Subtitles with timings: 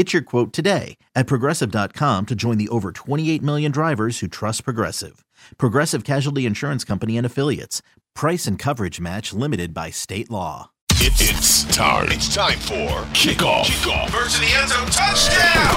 [0.00, 4.64] Get your quote today at progressive.com to join the over 28 million drivers who trust
[4.64, 5.26] Progressive.
[5.58, 7.82] Progressive Casualty Insurance Company and Affiliates.
[8.14, 10.70] Price and coverage match limited by state law.
[10.92, 12.06] It, it's time.
[12.08, 13.64] It's time for kickoff.
[13.64, 14.08] Kickoff.
[14.08, 15.76] Versus the end zone touchdown.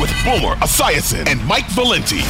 [0.00, 2.20] With Boomer Esiason and Mike Valenti.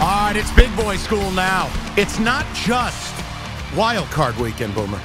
[0.00, 1.68] All right, it's big boy school now.
[1.96, 3.12] It's not just
[3.76, 5.00] wild card weekend, Boomer.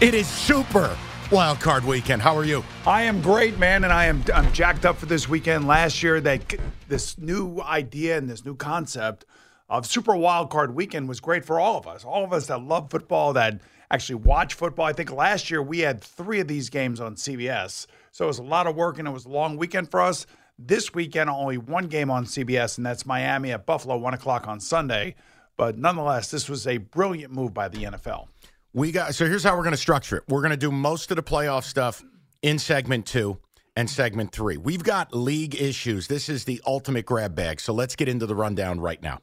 [0.00, 0.96] It is super
[1.30, 2.22] wild card weekend.
[2.22, 2.62] How are you?
[2.86, 5.66] I am great, man, and I am I'm jacked up for this weekend.
[5.66, 6.54] Last year, that
[6.88, 9.24] this new idea and this new concept
[9.68, 12.04] of Super Wild Card Weekend was great for all of us.
[12.04, 13.60] All of us that love football, that
[13.90, 14.86] actually watch football.
[14.86, 18.38] I think last year we had three of these games on CBS, so it was
[18.38, 20.26] a lot of work and it was a long weekend for us.
[20.58, 24.60] This weekend, only one game on CBS, and that's Miami at Buffalo, one o'clock on
[24.60, 25.16] Sunday.
[25.56, 28.28] But nonetheless, this was a brilliant move by the NFL.
[28.76, 30.24] We got so here's how we're going to structure it.
[30.28, 32.04] We're going to do most of the playoff stuff
[32.42, 33.38] in segment 2
[33.74, 34.58] and segment 3.
[34.58, 36.08] We've got league issues.
[36.08, 37.58] This is the ultimate grab bag.
[37.58, 39.20] So let's get into the rundown right now.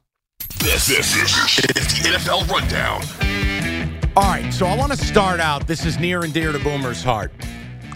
[0.58, 1.30] This, this is
[1.62, 1.72] the
[2.18, 3.04] NFL Rundown.
[4.16, 5.68] All right, so I want to start out.
[5.68, 7.30] This is near and dear to Boomer's heart.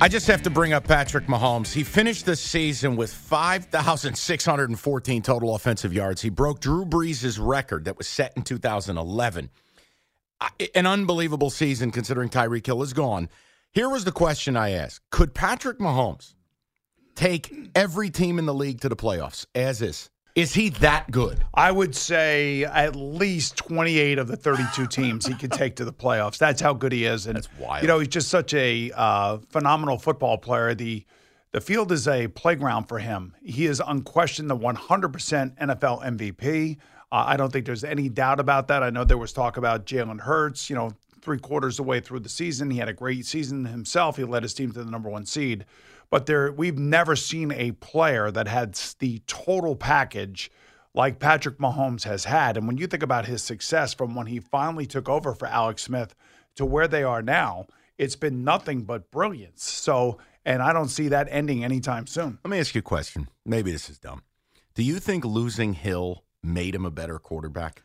[0.00, 1.72] I just have to bring up Patrick Mahomes.
[1.72, 6.22] He finished the season with 5,614 total offensive yards.
[6.22, 9.50] He broke Drew Brees' record that was set in 2011.
[10.74, 13.28] An unbelievable season considering Tyreek Hill is gone.
[13.72, 16.34] Here was the question I asked Could Patrick Mahomes
[17.14, 20.10] take every team in the league to the playoffs as is?
[20.34, 21.44] Is he that good?
[21.52, 25.92] I would say at least 28 of the 32 teams he could take to the
[25.92, 26.38] playoffs.
[26.38, 27.26] That's how good he is.
[27.26, 27.82] And, That's wild.
[27.82, 30.74] You know, he's just such a uh, phenomenal football player.
[30.74, 31.04] The
[31.50, 33.34] the field is a playground for him.
[33.42, 36.76] He is unquestioned the 100% NFL MVP.
[37.10, 38.82] Uh, I don't think there's any doubt about that.
[38.82, 42.00] I know there was talk about Jalen Hurts, you know, three quarters of the way
[42.00, 42.70] through the season.
[42.70, 44.16] He had a great season himself.
[44.16, 45.64] He led his team to the number one seed
[46.10, 50.50] but there we've never seen a player that had the total package
[50.94, 52.56] like Patrick Mahomes has had.
[52.56, 55.82] And when you think about his success from when he finally took over for Alex
[55.82, 56.14] Smith
[56.56, 57.66] to where they are now,
[57.98, 59.64] it's been nothing but brilliance.
[59.64, 62.38] So, and I don't see that ending anytime soon.
[62.42, 63.28] Let me ask you a question.
[63.44, 64.22] Maybe this is dumb.
[64.74, 67.82] Do you think losing Hill made him a better quarterback?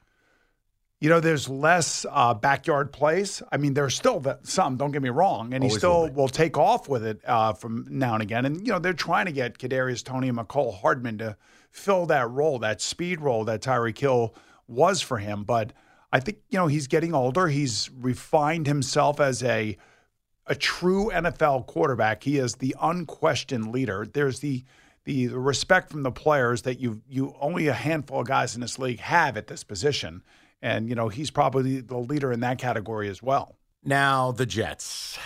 [1.04, 3.44] you know, there's less uh, backyard plays.
[3.52, 4.78] I mean, there's still some.
[4.78, 7.52] Don't get me wrong, and Always he still will, will take off with it uh,
[7.52, 8.46] from now and again.
[8.46, 11.36] And you know, they're trying to get Kadarius Toney and Mecole Hardman to
[11.72, 14.34] fill that role, that speed role that Tyreek Hill
[14.70, 15.44] was for him.
[15.44, 15.74] But
[16.14, 17.50] I think you know he's getting older.
[17.50, 19.76] He's refined himself as a
[20.48, 22.24] a true NFL quarterback.
[22.24, 24.08] He is the unquestioned leader.
[24.10, 24.64] There's the
[25.06, 28.80] the respect from the players that you you only a handful of guys in this
[28.80, 30.24] league have at this position.
[30.62, 33.58] And, you know, he's probably the leader in that category as well.
[33.84, 35.20] Now, the Jets.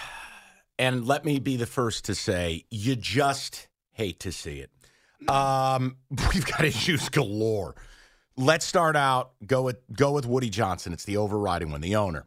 [0.80, 5.30] And let me be the first to say, you just hate to see it.
[5.30, 5.98] Um,
[6.34, 7.76] we've got issues galore.
[8.36, 9.32] Let's start out.
[9.46, 10.94] Go with go with Woody Johnson.
[10.94, 12.26] It's the overriding one, the owner.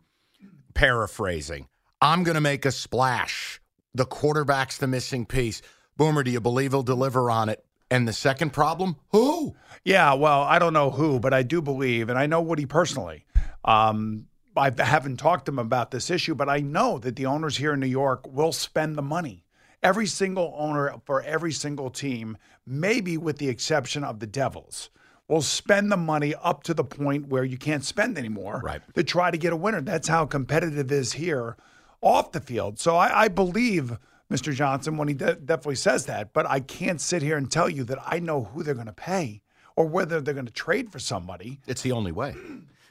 [0.75, 1.69] Paraphrasing,
[2.01, 3.61] I'm going to make a splash.
[3.95, 5.63] The quarterback's the missing piece.
[6.01, 7.63] Boomer, do you believe he'll deliver on it?
[7.91, 9.55] And the second problem, who?
[9.85, 13.27] Yeah, well, I don't know who, but I do believe, and I know Woody personally.
[13.67, 14.27] Um,
[14.57, 17.75] I haven't talked to him about this issue, but I know that the owners here
[17.75, 19.45] in New York will spend the money.
[19.83, 24.89] Every single owner for every single team, maybe with the exception of the Devils,
[25.29, 28.81] will spend the money up to the point where you can't spend anymore right.
[28.95, 29.83] to try to get a winner.
[29.83, 31.59] That's how competitive it is here
[32.01, 32.79] off the field.
[32.79, 33.99] So I, I believe
[34.31, 34.55] Mr.
[34.55, 37.85] Johnson when he de- definitely says that, but I can't sit here and tell you
[37.85, 39.43] that I know who they're going to pay
[39.77, 41.61] or whether they're going to trade for somebody.
[41.67, 42.35] It's the only way.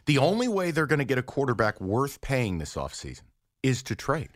[0.05, 3.23] The only way they're going to get a quarterback worth paying this offseason
[3.63, 4.29] is to trade.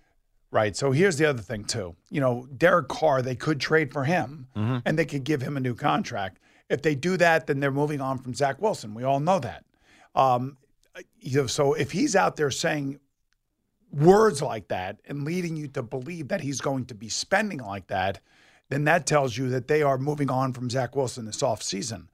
[0.52, 0.76] Right.
[0.78, 1.96] So here's the other thing, too.
[2.12, 4.78] You know, Derek Carr, they could trade for him Mm-hmm.
[4.86, 6.38] and they could give him a new contract.
[6.70, 8.94] If they do that, then they're moving on from Zach Wilson.
[8.94, 9.66] We all know that.
[10.16, 10.58] Um,
[11.20, 13.00] you know, so if he's out there saying
[13.94, 17.88] words like that and leading you to believe that he's going to be spending like
[17.88, 18.20] that,
[18.70, 22.08] then that tells you that they are moving on from Zach Wilson this offseason.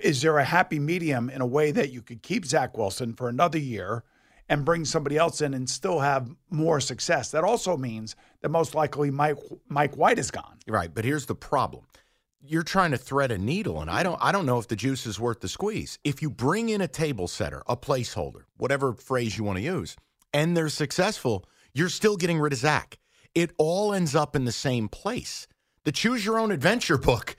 [0.00, 3.28] Is there a happy medium in a way that you could keep Zach Wilson for
[3.28, 4.04] another year
[4.48, 7.30] and bring somebody else in and still have more success?
[7.30, 9.36] That also means that most likely Mike
[9.68, 10.58] Mike White is gone.
[10.66, 11.84] Right, but here's the problem.
[12.40, 15.04] You're trying to thread a needle, and I don't I don't know if the juice
[15.04, 15.98] is worth the squeeze.
[16.04, 19.94] If you bring in a table setter, a placeholder, whatever phrase you want to use,
[20.36, 22.98] and they're successful, you're still getting rid of Zach.
[23.34, 25.48] It all ends up in the same place.
[25.84, 27.36] The choose your own adventure book,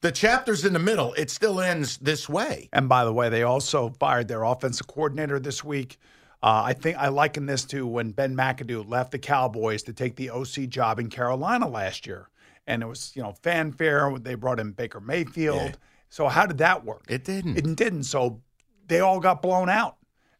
[0.00, 2.68] the chapters in the middle, it still ends this way.
[2.72, 5.98] And by the way, they also fired their offensive coordinator this week.
[6.40, 10.14] Uh, I think I liken this to when Ben McAdoo left the Cowboys to take
[10.14, 12.28] the OC job in Carolina last year,
[12.68, 14.16] and it was you know fanfare.
[14.20, 15.56] They brought in Baker Mayfield.
[15.56, 15.74] Yeah.
[16.10, 17.06] So how did that work?
[17.08, 17.56] It didn't.
[17.56, 18.04] It didn't.
[18.04, 18.40] So
[18.86, 19.96] they all got blown out,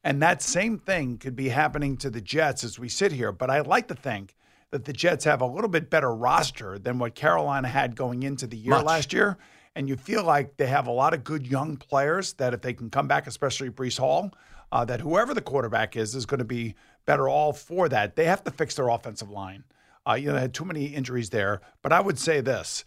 [0.06, 3.32] and that same thing could be happening to the Jets as we sit here.
[3.32, 4.36] But I like to think
[4.70, 8.46] that the Jets have a little bit better roster than what Carolina had going into
[8.46, 8.84] the year Much.
[8.84, 9.36] last year.
[9.74, 12.72] And you feel like they have a lot of good young players that if they
[12.72, 14.32] can come back, especially Breece Hall,
[14.70, 18.14] uh, that whoever the quarterback is is going to be better all for that.
[18.14, 19.64] They have to fix their offensive line.
[20.08, 21.62] Uh, you know, they had too many injuries there.
[21.82, 22.84] But I would say this: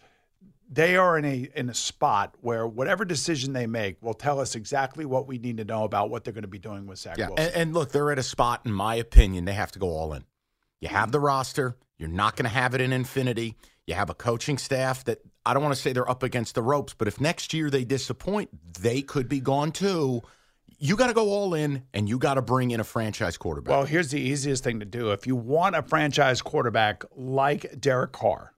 [0.72, 4.54] they are in a in a spot where whatever decision they make will tell us
[4.54, 7.18] exactly what we need to know about what they're going to be doing with Zach
[7.18, 7.46] Yeah, Wilson.
[7.46, 10.12] and, and look, they're at a spot, in my opinion, they have to go all
[10.14, 10.24] in.
[10.80, 11.76] You have the roster.
[11.98, 13.56] You're not going to have it in infinity.
[13.86, 16.62] You have a coaching staff that I don't want to say they're up against the
[16.62, 18.50] ropes, but if next year they disappoint,
[18.80, 20.22] they could be gone too.
[20.78, 23.70] You got to go all in, and you got to bring in a franchise quarterback.
[23.70, 25.10] Well, here's the easiest thing to do.
[25.10, 28.54] If you want a franchise quarterback like Derek Carr,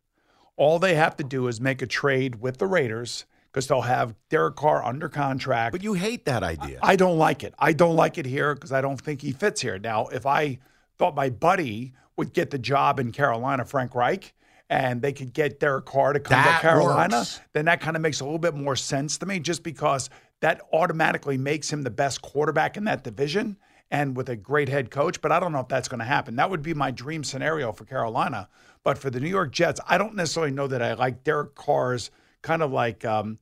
[0.62, 4.14] all they have to do is make a trade with the Raiders because they'll have
[4.30, 5.72] Derek Carr under contract.
[5.72, 6.78] but you hate that idea.
[6.82, 7.52] I don't like it.
[7.58, 9.78] I don't like it here because I don't think he fits here.
[9.80, 10.58] Now, if I
[10.98, 14.32] thought my buddy would get the job in Carolina, Frank Reich,
[14.70, 17.40] and they could get Derek Carr to come That to Carolina, works.
[17.54, 20.10] then that kind of makes a little bit more sense to me just because
[20.40, 23.56] that automatically makes him the best quarterback in that division
[23.90, 25.20] and with a great head coach.
[25.20, 26.36] But I don't know if that's going to happen.
[26.36, 28.48] That would be my dream scenario for Carolina.
[28.84, 32.10] But for the New York Jets, I don't necessarily know that I like Derek Carr's
[32.42, 33.38] kind of like, um,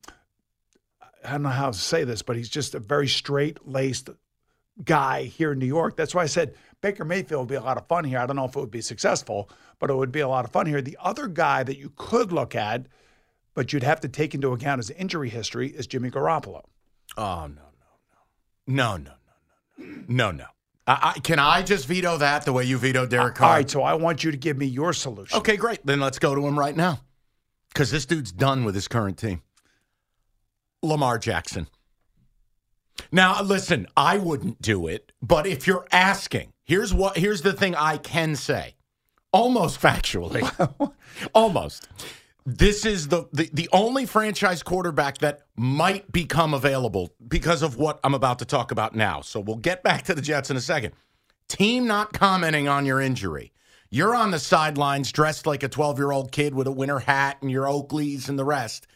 [1.23, 4.09] I don't know how to say this, but he's just a very straight laced
[4.83, 5.95] guy here in New York.
[5.95, 8.19] That's why I said Baker Mayfield would be a lot of fun here.
[8.19, 9.49] I don't know if it would be successful,
[9.79, 10.81] but it would be a lot of fun here.
[10.81, 12.85] The other guy that you could look at,
[13.53, 16.63] but you'd have to take into account his injury history, is Jimmy Garoppolo.
[17.17, 17.67] oh, no, no,
[18.67, 18.97] no.
[18.97, 19.11] No, no,
[19.77, 20.03] no, no.
[20.07, 20.45] No, no.
[20.91, 23.49] I, I, can I just veto that the way you vetoed Derek Carr?
[23.49, 25.37] All right, so I want you to give me your solution.
[25.37, 25.85] Okay, great.
[25.85, 26.99] Then let's go to him right now.
[27.69, 29.41] Because this dude's done with his current team.
[30.83, 31.67] Lamar Jackson.
[33.11, 37.73] Now, listen, I wouldn't do it, but if you're asking, here's what here's the thing
[37.73, 38.75] I can say.
[39.31, 40.43] Almost factually.
[41.33, 41.87] almost.
[42.45, 47.99] This is the, the the only franchise quarterback that might become available because of what
[48.03, 49.21] I'm about to talk about now.
[49.21, 50.93] So we'll get back to the Jets in a second.
[51.47, 53.51] Team not commenting on your injury.
[53.91, 57.37] You're on the sidelines dressed like a 12 year old kid with a winter hat
[57.41, 58.87] and your Oakleys and the rest.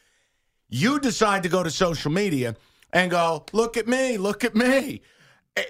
[0.70, 2.56] You decide to go to social media
[2.94, 5.02] and go, look at me, look at me.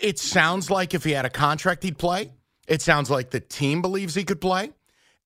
[0.01, 2.31] It sounds like if he had a contract, he'd play.
[2.67, 4.71] It sounds like the team believes he could play,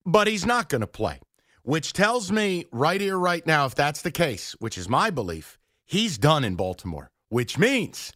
[0.06, 1.20] but he's not going to play,
[1.64, 5.58] which tells me right here, right now, if that's the case, which is my belief,
[5.86, 8.14] he's done in Baltimore, which means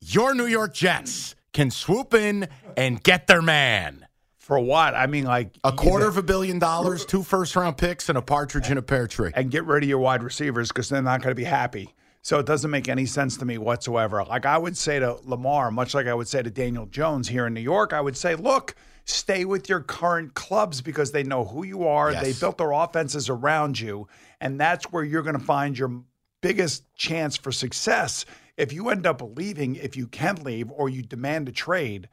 [0.00, 4.06] your New York Jets can swoop in and get their man.
[4.38, 4.94] For what?
[4.94, 8.22] I mean, like A quarter of a billion dollars, two first round picks, and a
[8.22, 9.30] partridge in a pear tree.
[9.34, 11.94] and get rid of your wide receivers because they're not going to be happy.
[12.22, 14.24] So it doesn't make any sense to me whatsoever.
[14.24, 17.46] Like I would say to Lamar, much like I would say to Daniel Jones here
[17.46, 21.44] in New York, I would say, look, stay with your current clubs because they know
[21.44, 22.12] who you are.
[22.12, 22.22] Yes.
[22.22, 24.08] They built their offenses around you.
[24.40, 26.02] And that's where you're going to find your
[26.40, 28.24] biggest chance for success.
[28.56, 32.08] If you end up leaving, if you can leave, or you demand a trade,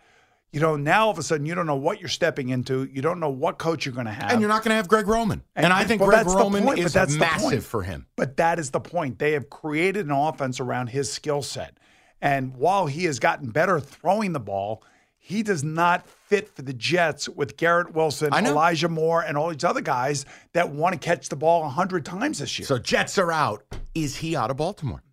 [0.52, 2.86] you know, now all of a sudden you don't know what you're stepping into.
[2.86, 4.32] You don't know what coach you're going to have.
[4.32, 5.44] And you're not going to have Greg Roman.
[5.56, 8.08] And, And- I think well, Greg Roman point, but is that's massive for him.
[8.16, 9.20] But that is the point.
[9.20, 11.78] They have created an offense around his skill set.
[12.22, 14.84] And while he has gotten better throwing the ball,
[15.18, 18.34] he does not fit for the Jets with Garrett Wilson.
[18.34, 22.40] Elijah Moore, and all these other guys that want to catch the ball 100 times
[22.40, 22.66] this year.
[22.66, 23.64] So Jets are out.
[23.96, 25.04] Is he out of Baltimore?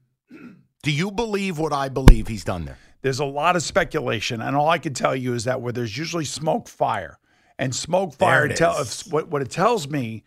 [0.83, 2.79] Do you believe what I believe he's done there?
[3.01, 5.97] There's a lot of speculation, and all I can tell you is that where there's
[5.97, 7.19] usually smoke, fire,
[7.59, 8.49] and smoke, fire.
[8.49, 10.25] Tell, what what it tells me,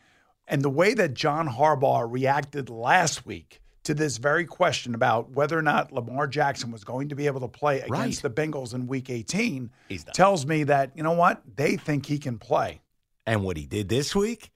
[0.47, 5.57] and the way that John Harbaugh reacted last week to this very question about whether
[5.57, 7.99] or not Lamar Jackson was going to be able to play Right.
[8.01, 9.69] against the Bengals in week 18
[10.13, 11.41] tells me that, you know what?
[11.55, 12.81] They think he can play.
[13.25, 14.51] And what he did this week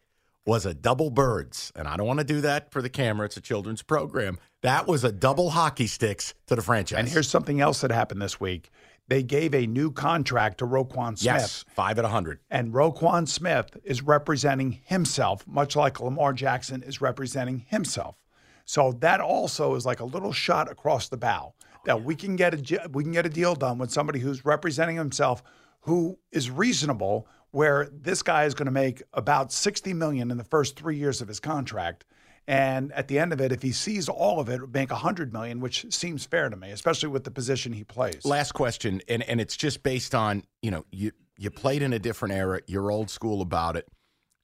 [0.46, 1.72] was a double birds.
[1.76, 3.26] And I don't want to do that for the camera.
[3.26, 4.40] It's a children's program.
[4.62, 7.00] That was a double hockey sticks to the franchise.
[7.00, 8.70] And here's something else that happened this week.
[9.08, 11.24] They gave a new contract to Roquan Smith.
[11.24, 12.40] yes, five at a hundred.
[12.50, 18.16] And Roquan Smith is representing himself, much like Lamar Jackson is representing himself.
[18.66, 22.36] So that also is like a little shot across the bow oh, that we can
[22.36, 25.44] get a we can get a deal done with somebody who's representing himself,
[25.82, 27.28] who is reasonable.
[27.54, 31.20] Where this guy is going to make about sixty million in the first three years
[31.20, 32.06] of his contract,
[32.48, 35.34] and at the end of it, if he sees all of it, make a hundred
[35.34, 38.24] million, which seems fair to me, especially with the position he plays.
[38.24, 42.00] Last question, and, and it's just based on, you know, you you played in a
[42.00, 43.86] different era, you're old school about it.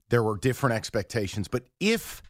[0.09, 2.21] There were different expectations, but if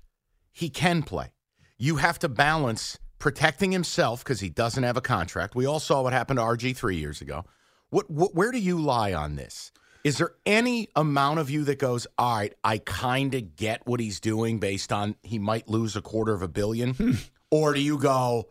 [0.51, 1.31] he can play,
[1.77, 5.55] you have to balance protecting himself because he doesn't have a contract.
[5.55, 7.45] We all saw what happened to RG three years ago.
[7.89, 9.71] What, what where do you lie on this?
[10.03, 13.99] Is there any amount of you that goes, all right, I kind of get what
[13.99, 17.17] he's doing based on he might lose a quarter of a billion?
[17.51, 18.49] or do you go,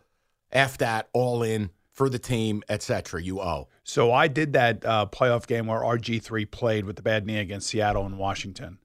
[0.52, 3.22] F that, all in for the team, etc.
[3.22, 3.68] You owe.
[3.84, 7.68] So I did that uh, playoff game where RG3 played with the bad knee against
[7.68, 8.78] Seattle and Washington.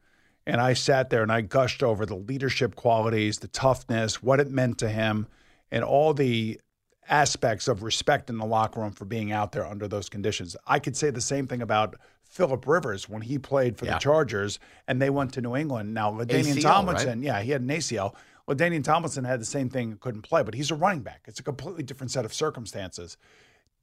[0.48, 4.50] And I sat there and I gushed over the leadership qualities, the toughness, what it
[4.50, 5.28] meant to him,
[5.72, 6.60] and all the
[7.08, 10.56] aspects of respect in the locker room for being out there under those conditions.
[10.66, 13.94] I could say the same thing about Philip Rivers when he played for Yeah.
[13.96, 15.94] the Chargers and they went to New England.
[15.94, 18.16] Now, LaDainian Tomlinson, yeah, he had an ACL.
[18.48, 21.22] LaDainian Tomlinson had the same thing, couldn't play, but he's a running back.
[21.28, 23.18] It's a completely different set of circumstances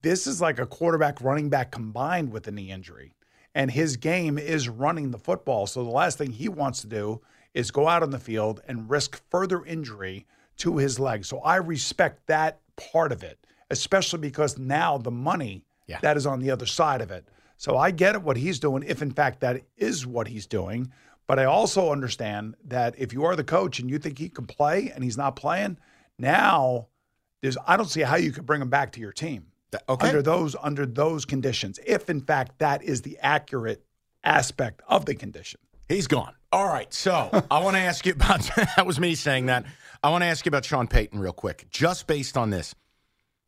[0.03, 3.15] this is like a quarterback running back combined with a knee injury.
[3.59, 5.67] And his game is running the football.
[5.67, 7.21] So the last thing he wants to do
[7.55, 10.27] is go out on the field and risk further injury
[10.59, 11.25] to his leg.
[11.25, 15.99] So I respect that part of it, especially because now the money Yeah.
[16.03, 17.27] that is on the other side of it.
[17.57, 20.93] So I get it what he's doing, if in fact that is what he's doing.
[21.27, 24.47] But I also understand that if you are the coach and you think he can
[24.47, 25.79] play and he's not playing,
[26.17, 26.87] now
[27.43, 30.08] there's I don't see how you could bring him back to your team Th- okay.
[30.08, 33.84] under those under those conditions, if in fact that is the accurate
[34.25, 35.60] aspect of the condition.
[35.88, 36.34] He's gone.
[36.52, 36.92] All right.
[36.92, 38.40] So I want to ask you about
[38.76, 39.64] that was me saying that.
[40.02, 42.75] I want to ask you about Sean Payton real quick, just based on this.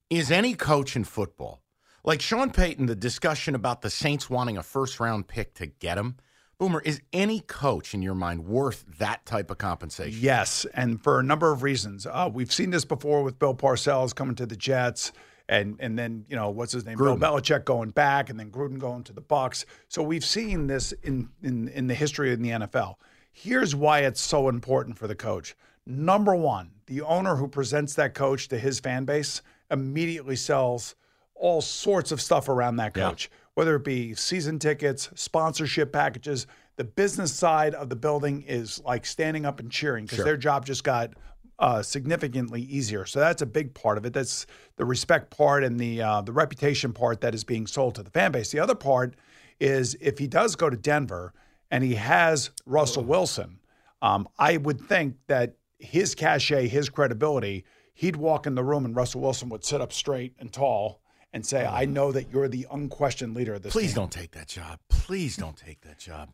[0.08, 1.62] Is any coach in football,
[2.02, 5.96] like Sean Payton, the discussion about the Saints wanting a first round pick to get
[5.96, 6.16] him?
[6.58, 10.20] Boomer, is any coach in your mind worth that type of compensation?
[10.20, 12.06] Yes, and for a number of reasons.
[12.06, 15.12] Uh, we've seen this before with Bill Parcells coming to the Jets,
[15.50, 17.19] and and then you know what's his name, Gruden.
[17.19, 19.64] Bill Belichick going back, and then Gruden going to the Bucs.
[19.88, 22.95] So we've seen this in in in the history in the NFL.
[23.33, 25.54] Here's why it's so important for the coach.
[25.87, 30.95] Number one, the owner who presents that coach to his fan base immediately sells
[31.35, 33.09] all sorts of stuff around that Yeah.
[33.11, 36.47] coach, whether it be season tickets, sponsorship packages.
[36.76, 40.25] The business side of the building is like standing up and cheering because Sure.
[40.26, 41.12] their job just got
[41.61, 43.05] uh, significantly easier.
[43.05, 44.14] So that's a big part of it.
[44.14, 48.02] That's the respect part and the uh, the reputation part that is being sold to
[48.02, 48.50] the fan base.
[48.50, 49.14] The other part
[49.61, 51.35] is if he does go to Denver
[51.71, 53.61] and he has Russell Wilson,
[54.00, 58.97] um, I would think that his cachet, his credibility, he'd walk in the room and
[58.97, 61.02] Russell Wilson would sit up straight and tall
[61.35, 64.31] and say, "I know that you're the unquestioned leader of this." Please team." don't take
[64.33, 64.81] that job.
[64.88, 66.31] Please don't take that job.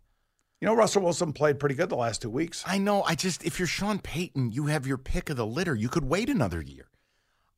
[0.60, 2.64] You know, Russell Wilson played pretty good the last two weeks.
[2.66, 3.02] I know.
[3.02, 5.74] I just, if you're Sean Payton, you have your pick of the litter.
[5.74, 6.86] You could wait another year.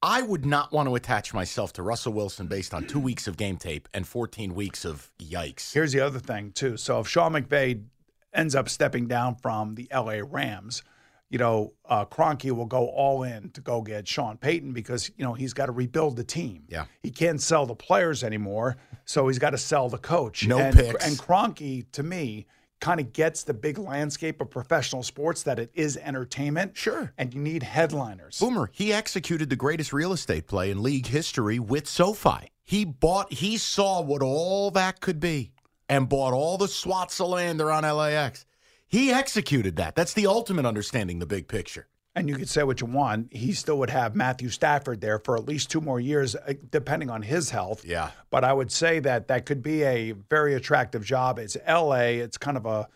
[0.02, 3.36] I would not want to attach myself to Russell Wilson based on two weeks of
[3.36, 5.72] game tape and 14 weeks of yikes.
[5.72, 6.76] Here's the other thing too.
[6.76, 7.84] So if Sean McVay
[8.32, 10.82] ends up stepping down from the LA Rams,
[11.30, 15.24] you know, uh, Kroenke will go all in to go get Sean Payton because you
[15.24, 16.64] know he's got to rebuild the team.
[16.68, 16.86] Yeah.
[17.02, 20.46] he can't sell the players anymore, so he's got to sell the coach.
[20.46, 21.04] No and, picks.
[21.04, 22.46] And Kroenke, to me,
[22.80, 26.76] kind of gets the big landscape of professional sports that it is entertainment.
[26.76, 27.12] Sure.
[27.18, 28.38] and you need headliners.
[28.38, 32.50] Boomer, he executed the greatest real estate play in league history with SoFi.
[32.64, 35.52] He bought, he saw what all that could be
[35.88, 38.44] and bought all the swaths of land around LAX.
[38.86, 39.94] He executed that.
[39.94, 41.88] That's the ultimate understanding the big picture.
[42.20, 43.32] And you could say what you want.
[43.32, 47.10] He still would have Matthew Stafford there for at least two more years, uh, depending
[47.10, 47.84] on his health.
[47.84, 48.10] Yeah.
[48.30, 51.38] But I would say that that could be a very attractive job.
[51.38, 52.18] It's LA.
[52.22, 52.88] It's kind of a,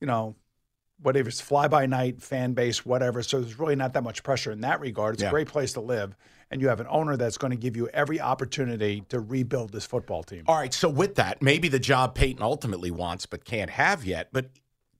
[0.00, 0.36] you know,
[1.00, 3.22] whatever it's fly by night fan base, whatever.
[3.22, 5.14] So there's really not that much pressure in that regard.
[5.14, 5.28] It's Yeah.
[5.28, 6.16] a great place to live,
[6.50, 9.86] and you have an owner that's going to give you every opportunity to rebuild this
[9.86, 10.42] football team.
[10.48, 14.30] All right, so with that, maybe the job Payton ultimately wants but can't have yet.
[14.32, 14.50] But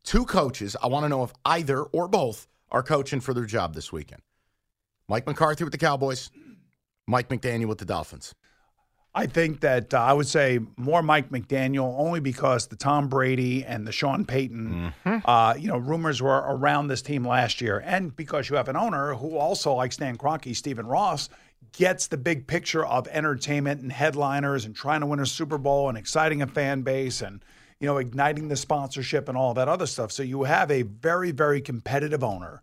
[0.05, 3.75] two coaches, I want to know if either or both are coaching for their job
[3.75, 4.23] this weekend.
[5.09, 6.31] Mike McCarthy with the Cowboys,
[7.07, 8.35] Mike McDaniel with the Dolphins.
[9.15, 13.65] I think that uh, I would say more Mike McDaniel only because the Tom Brady
[13.65, 14.93] and the Sean Payton,
[15.25, 18.77] uh, you know, rumors were around this team last year, and because you have an
[18.77, 21.31] owner who also, like Stan Kroenke, Stephen Ross,
[21.73, 25.89] gets the big picture of entertainment and headliners and trying to win a Super Bowl
[25.89, 27.43] and exciting a fan base and
[27.81, 30.13] you know igniting the sponsorship and all that other stuff.
[30.13, 32.63] So you have a very very competitive owner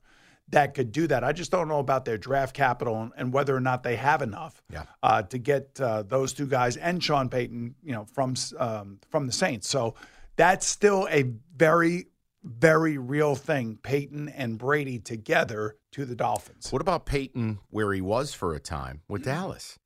[0.49, 1.23] that could do that.
[1.23, 4.21] I just don't know about their draft capital and, and whether or not they have
[4.21, 4.83] enough Yeah.
[5.01, 9.25] uh, to get uh, those two guys and Sean Payton, you know, from um, from
[9.25, 9.67] the Saints.
[9.67, 9.95] So
[10.35, 11.23] that's still a
[11.55, 12.07] very
[12.43, 13.79] very real thing.
[13.81, 16.71] Payton and Brady together to the Dolphins.
[16.71, 19.79] What about Payton, where he was for a time with Dallas?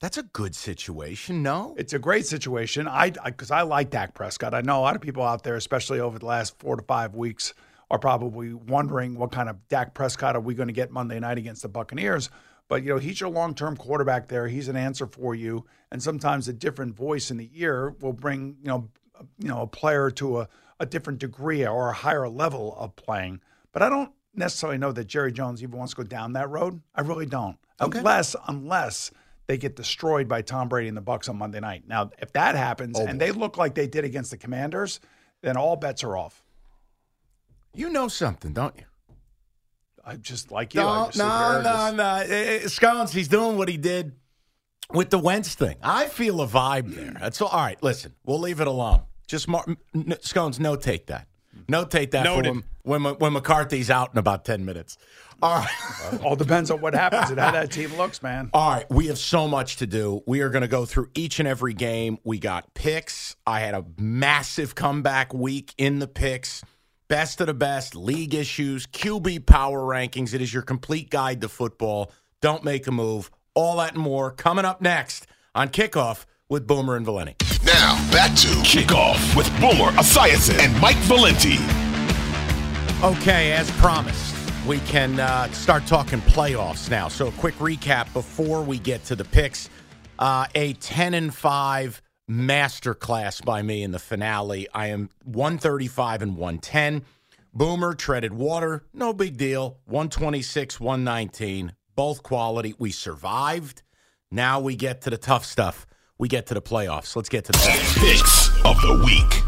[0.00, 1.74] That's a good situation, no?
[1.76, 2.88] It's a great situation.
[2.88, 4.54] I because I, like Dak Prescott.
[4.54, 7.14] I know a lot of people out there, especially over the last four to five
[7.14, 7.52] weeks,
[7.90, 11.36] are probably wondering what kind of Dak Prescott are we going to get Monday night
[11.36, 12.30] against the Buccaneers.
[12.68, 14.48] But you know he's your long-term quarterback there.
[14.48, 18.56] He's an answer for you, and sometimes a different voice in the ear will bring
[18.62, 18.88] you know
[19.38, 23.42] you know a player to a, a different degree or a higher level of playing.
[23.72, 26.80] But I don't necessarily know that Jerry Jones even wants to go down that road.
[26.94, 27.58] I really don't.
[27.82, 27.98] Okay.
[27.98, 29.10] Unless unless
[29.50, 31.82] they get destroyed by Tom Brady and the Bucs on Monday night.
[31.88, 33.26] Now, if that happens Oh, and boy.
[33.26, 35.00] they look like they did against the Commanders,
[35.42, 36.40] then all bets are off.
[37.74, 38.84] You know something, don't you?
[40.04, 40.82] I just like you.
[40.82, 42.14] No, no, no, no.
[42.28, 44.12] Eh, eh, Scones, he's doing what he did
[44.92, 45.78] with the Wentz thing.
[45.82, 47.10] I feel a vibe there.
[47.18, 47.48] That's all.
[47.48, 49.02] All right, listen, we'll leave it alone.
[49.26, 51.26] Just mar- n- Scones, notate that.
[51.66, 52.62] Notate that for Noted.
[52.84, 54.96] when, when, when McCarthy's out in about 10 minutes.
[55.42, 56.20] All right.
[56.24, 58.50] all depends on what happens and how that team looks, man.
[58.52, 60.22] All right, we have so much to do.
[60.26, 62.18] We are going to go through each and every game.
[62.24, 63.36] We got picks.
[63.46, 66.62] I had a massive comeback week in the picks.
[67.08, 70.32] Best of the best, league issues, QB power rankings.
[70.32, 72.12] It is your complete guide to football.
[72.40, 73.30] Don't make a move.
[73.54, 77.34] All that and more coming up next on Kickoff with Boomer and Valenti.
[77.64, 81.58] Now, back to Kickoff with Boomer Esiason and Mike Valenti.
[83.02, 84.29] Okay, as promised,
[84.66, 87.08] we can uh, start talking playoffs now.
[87.08, 89.68] So, a quick recap before we get to the picks.
[90.18, 94.68] Uh, a 10 and 5 masterclass by me in the finale.
[94.74, 97.02] I am 135 and 110.
[97.52, 99.78] Boomer treaded water, no big deal.
[99.86, 102.74] 126, 119, both quality.
[102.78, 103.82] We survived.
[104.30, 105.86] Now we get to the tough stuff.
[106.18, 107.16] We get to the playoffs.
[107.16, 108.48] Let's get to the picks.
[108.64, 109.42] Of the week.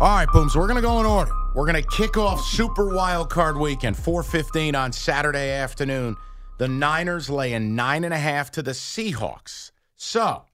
[0.00, 1.32] All right, Booms, So we're going to go in order.
[1.52, 6.14] We're going to kick off Super Wild Card Weekend, 415 on Saturday afternoon.
[6.58, 9.72] The Niners laying nine and a half to the Seahawks.
[9.96, 10.44] So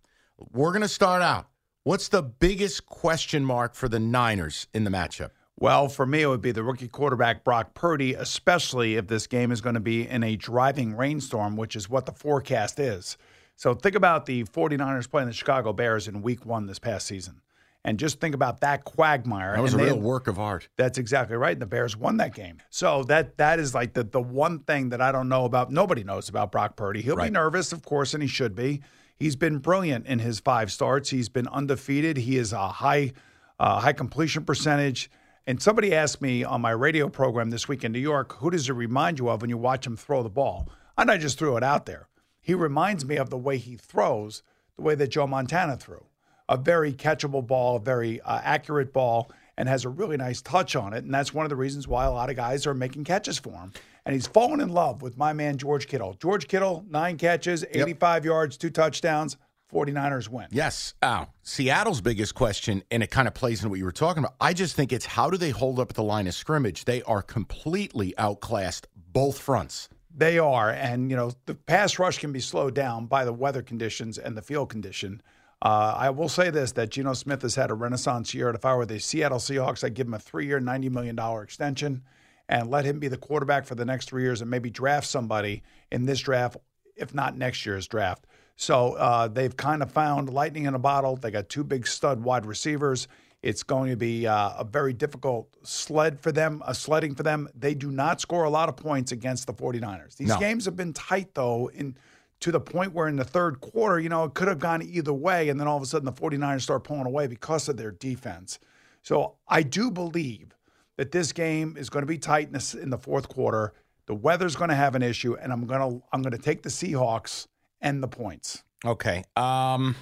[0.53, 1.49] we're going to start out.
[1.83, 5.33] What's the biggest question mark for the Niners in the matchup?
[5.59, 9.53] Well, for me, it would be the rookie quarterback Brock Purdy, especially if this game
[9.53, 13.19] is going to be in a driving rainstorm, which is what the forecast is.
[13.55, 17.43] So think about the 49ers playing the Chicago Bears in week one this past season.
[17.87, 19.55] And just think about that quagmire.
[19.55, 20.69] That was a And they- real work of art.
[20.77, 21.53] That's exactly right.
[21.53, 22.59] And the Bears won that game.
[22.69, 25.71] So that that is like the the one thing that I don't know about.
[25.71, 27.01] Nobody knows about Brock Purdy.
[27.01, 27.27] He'll Right.
[27.31, 28.83] be nervous, of course, and he should be.
[29.17, 31.11] He's been brilliant in his five starts.
[31.11, 32.17] He's been undefeated.
[32.19, 33.13] He is a high
[33.59, 35.09] uh, high completion percentage.
[35.47, 38.69] And somebody asked me on my radio program this week in New York, who does
[38.69, 40.69] it remind you of when you watch him throw the ball?
[40.99, 42.09] And I just threw it out there.
[42.41, 44.43] He reminds me of the way he throws,
[44.75, 46.05] the way that Joe Montana threw
[46.49, 50.77] a very catchable ball, a very uh, accurate ball, and has a really nice touch
[50.77, 51.05] on it.
[51.05, 53.53] And that's one of the reasons why a lot of guys are making catches for
[53.53, 53.73] him.
[54.05, 56.15] And he's fallen in love with my man, George Kittle.
[56.21, 59.37] George Kittle, nine catches, 85 yards, two touchdowns,
[59.73, 60.47] 49ers win.
[60.53, 60.95] Yes.
[61.03, 61.29] Ow.
[61.43, 64.37] Seattle's biggest question, and it kind of plays into what you were talking about.
[64.41, 66.85] I just think it's how do they hold up at the line of scrimmage?
[66.85, 69.89] They are completely outclassed both fronts.
[70.15, 70.71] They are.
[70.71, 74.37] And, you know, the pass rush can be slowed down by the weather conditions and
[74.37, 75.21] the field condition.
[75.63, 78.49] Uh, I will say this that Geno Smith has had a renaissance year.
[78.49, 81.19] And if I were the Seattle Seahawks, I'd give him a three year, $90 million
[81.43, 82.03] extension
[82.49, 85.63] and let him be the quarterback for the next three years and maybe draft somebody
[85.91, 86.57] in this draft,
[86.95, 88.27] if not next year's draft.
[88.57, 91.17] So uh, they've kind of found lightning in a bottle.
[91.17, 93.09] They got two big stud wide receivers.
[93.43, 97.49] It's going to be uh, a very difficult sled for them, a sledding for them.
[97.55, 100.17] They do not score a lot of points against the 49ers.
[100.17, 100.39] These No.
[100.39, 101.97] games have been tight, though, in
[102.41, 105.13] to the point where in the third quarter, you know, it could have gone either
[105.13, 105.49] way.
[105.49, 108.59] And then all of a sudden the 49ers start pulling away because of their defense.
[109.03, 110.55] So I do believe
[110.97, 113.73] that this game is going to be tight in the, in the fourth quarter.
[114.07, 116.63] The weather's going to have an issue, and I'm going to I'm going to take
[116.63, 117.47] the Seahawks
[117.81, 118.63] and the points.
[118.85, 119.25] Okay.
[119.37, 119.97] Um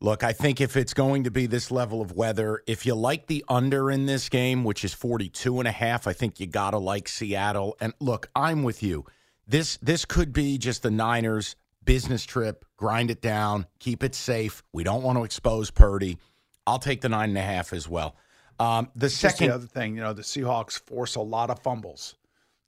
[0.00, 3.26] Look, I think if it's going to be this level of weather, if you like
[3.26, 6.72] the under in this game, which is 42 and a half, I think you got
[6.72, 7.74] to like Seattle.
[7.80, 9.06] And look, I'm with you.
[9.46, 14.62] This this could be just the Niners business trip, grind it down, keep it safe.
[14.72, 16.18] We don't want to expose Purdy.
[16.66, 18.16] I'll take the nine and a half as well.
[18.58, 21.58] Um, the Just second, the other thing, you know, the Seahawks force a lot of
[21.60, 22.14] fumbles.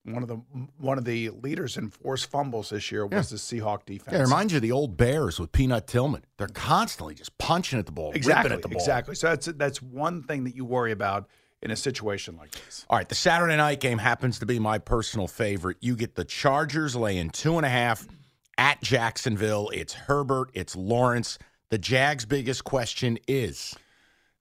[0.05, 0.37] One of the
[0.79, 4.13] one of the leaders in forced fumbles this year was the Seahawk defense.
[4.13, 6.25] yeah, it reminds you of the old Bears with Peanut Tillman.
[6.39, 8.79] They're constantly just punching at the ball, exactly, ripping at the ball.
[8.79, 9.15] exactly.
[9.17, 11.29] So that's that's one thing that you worry about
[11.63, 12.85] in a situation like this.
[12.89, 15.79] All right, the Saturday night game happens to be my personal favorite.
[15.81, 18.07] You get the Chargers laying two and a half
[18.59, 19.71] at Jacksonville.
[19.73, 21.39] It's Herbert, it's Lawrence.
[21.71, 23.75] The Jags' biggest question is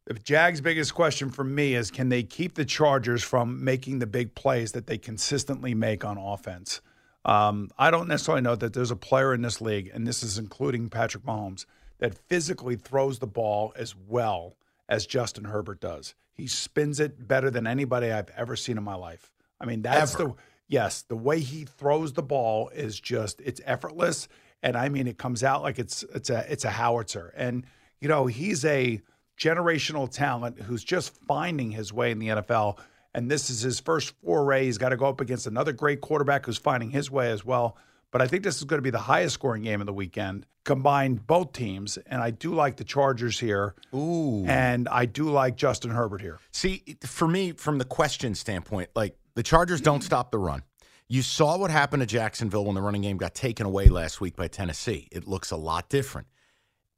[0.05, 4.07] The Jags' biggest question for me is can they keep the Chargers from making the
[4.07, 6.81] big plays that they consistently make on offense?
[7.23, 10.37] Um, I don't necessarily know that there's a player in this league, and this is
[10.37, 11.65] including Patrick Mahomes,
[11.97, 14.55] that physically throws the ball as well
[14.87, 16.13] as Justin Herbert does.
[16.35, 19.31] He spins it better than anybody I've ever seen in my life.
[19.59, 20.23] I mean, that's Ever.
[20.25, 20.33] the
[20.67, 24.27] yes, the way he throws the ball is just it's effortless,
[24.61, 27.33] and I mean it comes out like it's it's a it's a howitzer.
[27.37, 27.65] And
[28.01, 29.01] you know, he's a
[29.39, 32.79] generational talent who's just finding his way in the NFL.
[33.13, 34.65] And this is his first foray.
[34.65, 37.77] He's got to go up against another great quarterback who's finding his way as well.
[38.11, 40.45] But I think this is going to be the highest scoring game of the weekend,
[40.63, 41.97] combined both teams.
[41.97, 43.75] And I do like the Chargers here.
[43.93, 44.45] Ooh.
[44.45, 46.39] And I do like Justin Herbert here.
[46.51, 50.63] See, for me, from the question standpoint, like the Chargers don't stop the run.
[51.07, 54.35] You saw what happened to Jacksonville when the running game got taken away last week
[54.35, 55.07] by Tennessee.
[55.11, 56.27] It looks a lot different.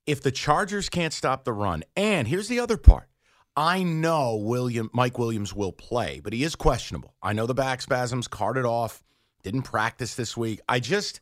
[0.05, 3.09] If the Chargers can't stop the run, and here's the other part.
[3.57, 7.15] I know William Mike Williams will play, but he is questionable.
[7.23, 9.03] I know the back spasms carted off,
[9.51, 10.59] didn't practice this week.
[10.67, 11.19] I just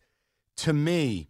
[0.57, 1.29] to me,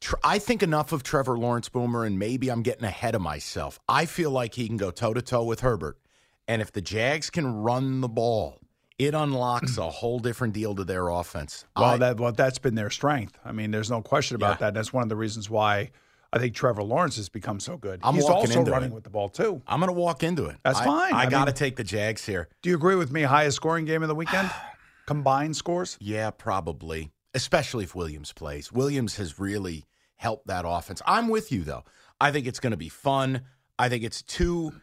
[0.00, 3.78] tr- I think enough of Trevor Lawrence Boomer, and maybe I'm getting ahead of myself.
[3.88, 5.98] I feel like he can go toe to toe with Herbert.
[6.46, 8.58] And if the Jags can run the ball,
[8.98, 11.66] it unlocks a whole different deal to their offense.
[11.76, 13.38] Well, I- that well, that's been their strength.
[13.44, 14.66] I mean, there's no question about Yeah.
[14.68, 14.74] that.
[14.74, 15.90] That's one of the reasons why
[16.32, 18.00] I think Trevor Lawrence has become so good.
[18.02, 18.94] I'm He's walking also into running it.
[18.94, 19.62] with the ball too.
[19.66, 20.56] I'm going to walk into it.
[20.64, 21.12] That's I- fine.
[21.14, 22.48] I, I got to take the Jags here.
[22.62, 23.22] Do you agree with me?
[23.22, 24.50] Highest scoring game of the weekend,
[25.08, 25.96] combined scores.
[26.00, 27.10] Yeah, probably.
[27.32, 28.70] Especially if Williams plays.
[28.70, 31.00] Williams has really helped that offense.
[31.06, 31.84] I'm with you though.
[32.20, 33.42] I think it's going to be fun.
[33.78, 34.74] I think it's two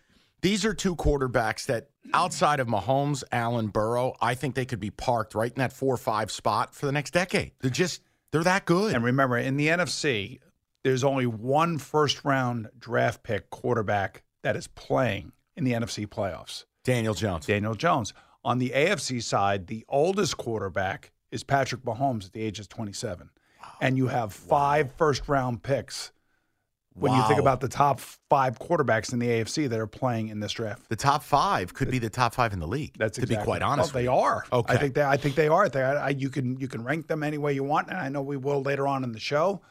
[0.42, 4.92] these are two quarterbacks that outside of Mahomes, Allen, Burrow, I think they could be
[4.92, 7.52] parked right in that 4-5 spot for the next decade.
[7.62, 8.96] They're just they're that good.
[8.96, 10.40] And remember, in the NFC,
[10.84, 16.66] there's only one first round draft pick quarterback that is playing in the NFC playoffs.
[16.84, 17.46] Daniel Jones.
[17.46, 18.14] Daniel Jones.
[18.46, 23.32] On the AFC side, the oldest quarterback is Patrick Mahomes at the age of 27.
[23.82, 26.12] And you have five first round picks
[26.94, 30.40] when you think about the top five quarterbacks in the AFC that are playing in
[30.40, 30.88] this draft.
[30.90, 32.96] The top 5 could be the top 5 in the league.
[33.00, 33.42] That's to exactly.
[33.42, 33.94] be quite honest.
[33.96, 34.46] Well, they are.
[34.54, 34.74] Okay.
[34.74, 35.04] I think they.
[35.04, 35.68] I think they are.
[35.68, 38.22] They, I, you can you can rank them any way you want, and I know
[38.22, 39.62] we will later on in the show.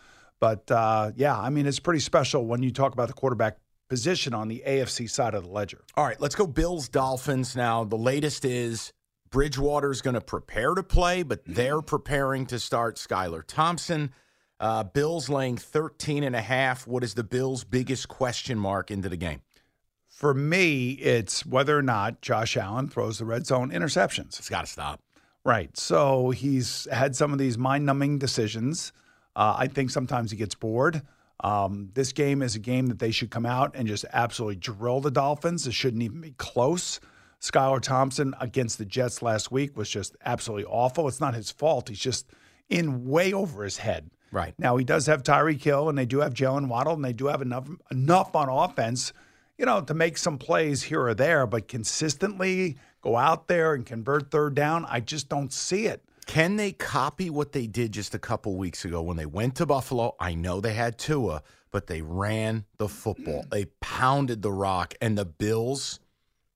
[0.41, 4.35] But uh, yeah, I mean, it's pretty special when you talk about the quarterback position
[4.35, 5.83] on the AFC side of the ledger.
[5.97, 7.85] All right, let's go Bills Dolphins now.
[7.85, 8.92] The latest is
[9.31, 14.12] Bridgewater's going to prepare to play, but they're preparing to start Skylar Thompson.
[14.61, 16.87] Uh, Bills laying 13 and a half.
[16.87, 19.42] What is the Bills' biggest question mark into the game?
[20.07, 24.38] For me, it's whether or not Josh Allen throws the red zone interceptions.
[24.38, 25.01] It's got to stop.
[25.44, 25.77] Right.
[25.77, 28.92] So he's had some of these mind numbing decisions.
[29.35, 31.03] Uh, I think sometimes he gets bored.
[31.40, 35.01] Um, this game is a game that they should come out and just absolutely drill
[35.01, 35.66] the Dolphins.
[35.66, 37.01] It shouldn't even be close.
[37.40, 41.09] Skylar Thompson against the Jets last week was just absolutely awful.
[41.09, 41.88] It's not his fault.
[41.88, 42.27] He's just
[42.70, 44.11] in way over his head.
[44.33, 44.55] Right.
[44.59, 47.27] Now he does have Tyreek Hill and they do have Jaylen Waddle and they do
[47.27, 49.12] have enough enough on offense,
[49.59, 53.85] you know, to make some plays here or there, but consistently go out there and
[53.85, 56.03] convert third down, I just don't see it.
[56.27, 59.67] Can they copy what they did just a couple weeks ago when they went to
[59.67, 60.17] Buffalo?
[60.19, 63.43] I know they had Tua, but they ran the football.
[63.45, 63.51] Mm.
[63.51, 66.01] They pounded the rock, and the Bills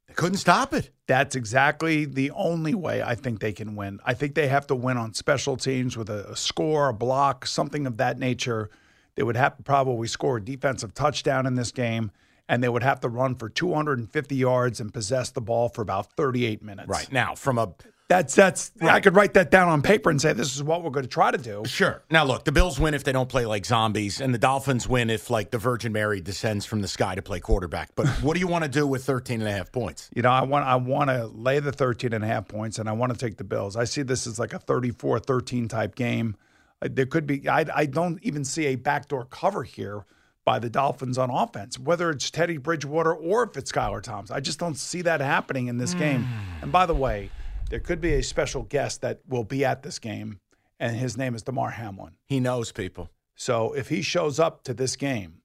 [0.07, 0.91] they couldn't stop it.
[1.07, 4.01] That's exactly the only way I think they can win.
[4.05, 7.47] I think they have to win on special teams with a, a score, a block,
[7.47, 8.71] something of that nature.
[9.15, 12.11] They would have to probably score a defensive touchdown in this game,
[12.49, 16.13] and they would have to run for 250 yards and possess the ball for about
[16.13, 16.89] 38 minutes.
[16.89, 17.75] Right now, from a
[18.09, 18.73] That's that's.
[18.81, 21.11] I could write that down on paper and say this is what we're going to
[21.11, 21.62] try to do.
[21.66, 22.03] Sure.
[22.11, 25.11] Now, look, the Bills win if they don't play like zombies, and the Dolphins win
[25.11, 27.90] if, like, the Virgin Mary descends from the sky to play quarterback.
[27.94, 30.09] But what do you want to do with 13 and a half points?
[30.14, 32.88] You know, I want I want to lay the 13 and a half points and
[32.88, 33.77] I want to take the Bills.
[33.77, 36.35] I see this as like a 34-13 type game.
[36.81, 40.07] Uh, There could be I I don't even see a backdoor cover here
[40.47, 44.35] by the Dolphins on offense, whether it's Teddy Bridgewater or if it's Skylar Thompson.
[44.35, 46.27] I just don't see that happening in this game.
[46.62, 47.29] And by the way,
[47.69, 50.41] there could be a special guest that will be at this game
[50.81, 52.15] and his name is Damar Hamlin.
[52.27, 53.11] He knows people.
[53.35, 55.43] So if he shows up to this game,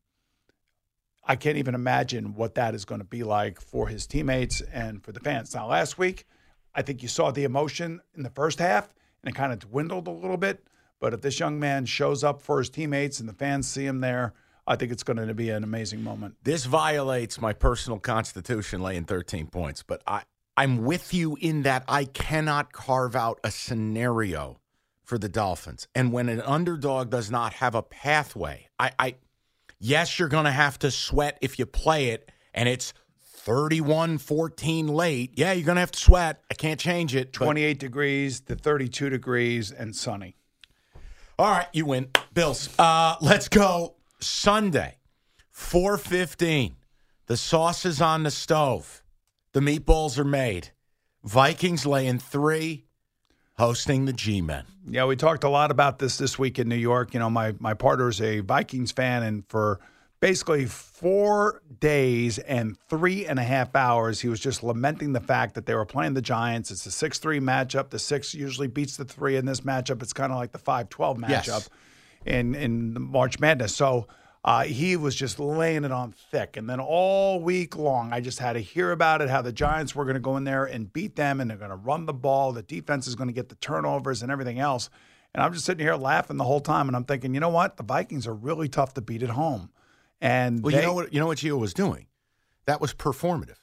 [1.26, 5.04] I can't even imagine what that is going to be like for his teammates and
[5.04, 5.56] for the fans.
[5.56, 6.26] Now, last week,
[6.76, 10.08] I think you saw the emotion in the first half, and it kind of dwindled
[10.08, 10.66] a little bit.
[11.00, 14.02] But if this young man shows up for his teammates and the fans see him
[14.02, 14.34] there,
[14.66, 16.36] I think it's going to be an amazing moment.
[16.44, 20.24] This violates my personal constitution, laying 13 points, but I,
[20.56, 24.60] I'm with you in that I cannot carve out a scenario
[25.04, 25.88] for the Dolphins.
[25.96, 29.16] And when an underdog does not have a pathway, I, I
[29.80, 34.88] yes, you're going to have to sweat if you play it, and it's 31 14
[34.88, 35.32] late.
[35.36, 36.42] Yeah, you're going to have to sweat.
[36.50, 37.34] I can't change it.
[37.34, 40.36] but- 28 degrees to 32 degrees and sunny.
[41.40, 42.10] All right, you win.
[42.34, 42.70] Bills.
[42.78, 44.98] Uh, let's go Sunday,
[45.50, 46.76] 415.
[47.26, 49.03] The sauce is on the stove.
[49.54, 50.70] The meatballs are made.
[51.24, 52.86] Vikings laying three,
[53.58, 54.66] hosting the G-Men.
[54.90, 57.14] Yeah, we talked a lot about this this week in New York.
[57.14, 59.80] You know, my my partner is a Vikings fan, and for
[60.20, 65.54] basically four days and three and a half hours, he was just lamenting the fact
[65.56, 66.72] that they were playing the Giants.
[66.72, 67.90] It's a six-three matchup.
[67.92, 70.02] The six usually beats the three in this matchup.
[70.02, 71.70] It's kind of like the five-twelve matchup Yes.
[72.26, 73.76] in in the March Madness.
[73.76, 74.08] So.
[74.46, 76.58] Uh, he was just laying it on thick.
[76.58, 79.96] And then all week long, I just had to hear about it how the Giants
[79.96, 82.14] were going to go in there and beat them and they're going to run the
[82.14, 82.52] ball.
[82.52, 84.90] The defense is going to get the turnovers and everything else.
[85.34, 86.88] And I'm just sitting here laughing the whole time.
[86.90, 87.78] And I'm thinking, you know what?
[87.78, 89.70] The Vikings are really tough to beat at home.
[90.20, 92.08] And Well, they- you know what you know what Gio was doing?
[92.66, 93.58] That was performative.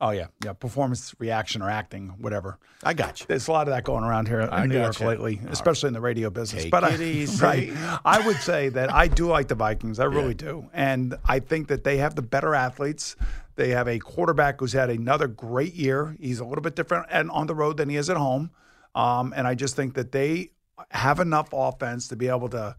[0.00, 0.28] Oh, yeah.
[0.44, 0.52] Yeah.
[0.52, 2.58] Performance, reaction, or acting, whatever.
[2.84, 3.26] I got you.
[3.26, 5.08] There's a lot of that going around here in I New York gotcha.
[5.08, 6.64] lately, especially in the radio business.
[6.64, 6.90] Take but I,
[7.40, 7.72] right,
[8.04, 9.98] I would say that I do like the Vikings.
[9.98, 13.16] I really do, and I think that they have the better athletes.
[13.56, 16.16] They have a quarterback who's had another great year.
[16.20, 18.52] He's a little bit different and on the road than he is at home,
[18.94, 20.52] um, and I just think that they
[20.90, 22.76] have enough offense to be able to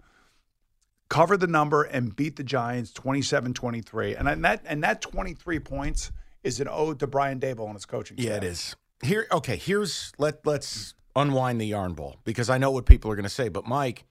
[1.09, 4.17] cover the number and beat the Giants 27-23.
[4.17, 6.11] And and that and that 23 points
[6.43, 8.37] is an ode to Brian Daboll and his coaching Yeah, staff.
[8.37, 8.75] it is.
[9.01, 9.55] Here, okay.
[9.57, 13.29] Here's let let's unwind the yarn ball because I know what people are going to
[13.29, 13.49] say.
[13.49, 14.05] But Mike,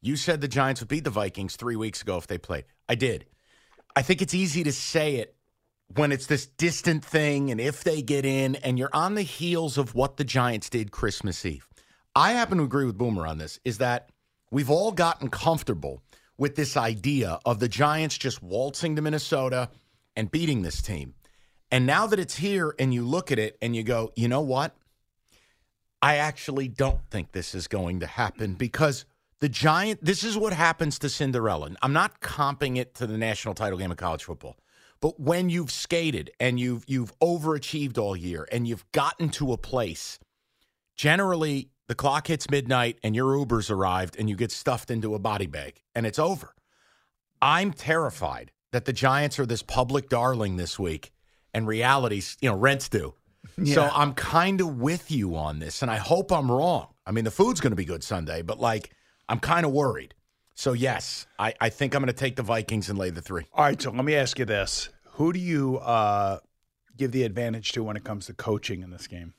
[0.00, 2.64] you said the Giants would beat the Vikings three weeks ago if they played.
[2.88, 3.26] I did.
[3.94, 5.36] I think it's easy to say it
[5.94, 9.76] when it's this distant thing, and if they get in, and you're on the heels
[9.76, 11.68] of what the Giants did Christmas Eve.
[12.16, 13.60] I happen to agree with Boomer on this.
[13.64, 14.10] Is that
[14.50, 16.02] we've all gotten comfortable
[16.38, 19.68] with this idea of the Giants just waltzing to Minnesota
[20.16, 21.14] and beating this team.
[21.72, 24.42] And now that it's here and you look at it and you go, you know
[24.42, 24.76] what?
[26.02, 29.06] I actually don't think this is going to happen because
[29.40, 31.70] the Giant, this is what happens to Cinderella.
[31.80, 34.58] I'm not comping it to the national title game of college football.
[35.00, 39.56] But when you've skated and you've you've overachieved all year and you've gotten to a
[39.56, 40.18] place,
[40.94, 45.18] generally the clock hits midnight and your Uber's arrived and you get stuffed into a
[45.18, 46.54] body bag and it's over.
[47.40, 51.12] I'm terrified that the Giants are this public darling this week
[51.54, 53.14] and reality's, you know, rent's due.
[53.64, 56.88] So I'm kind of with you on this and I hope I'm wrong.
[57.06, 58.90] I mean, the food's going to be good Sunday, but like,
[59.28, 60.14] I'm kind of worried.
[60.54, 63.44] So, yes, I, I think I'm going to take the Vikings and lay the three.
[63.54, 66.38] All right, so let me ask you this: Who do you uh,
[66.96, 69.34] give the advantage to when it comes to coaching in this game?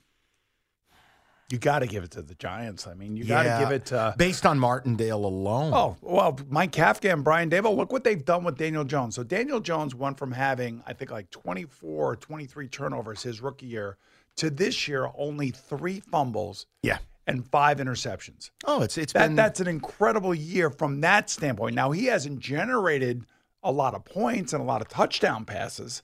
[1.50, 2.86] You got to give it to the Giants.
[2.86, 4.14] I mean, you got to Yeah, give it to.
[4.16, 5.72] based on Martindale alone.
[5.74, 7.76] Oh well, Mike Kafka and Brian Daboll.
[7.76, 9.14] Look what they've done with Daniel Jones.
[9.14, 13.66] So Daniel Jones went from having, I think, like 24 or 23 turnovers his rookie
[13.66, 13.98] year
[14.36, 16.98] to this year only three fumbles yeah.
[17.26, 18.50] and five interceptions.
[18.64, 21.74] Oh, it's it's That been that's an incredible year from that standpoint.
[21.76, 23.26] Now he hasn't generated
[23.62, 26.02] a lot of points and a lot of touchdown passes,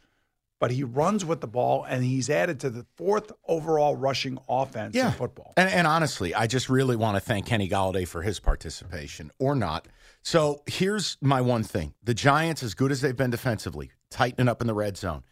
[0.61, 4.95] but he runs with the ball and he's added to the fourth overall rushing offense
[4.95, 5.55] in football.
[5.57, 9.57] And, and honestly, I just really want to thank Kenny Golladay for his participation or
[9.57, 9.89] not.
[10.23, 14.61] So here's my one thing: the Giants, as good as they've been defensively, tightening up
[14.61, 15.25] in the red zone.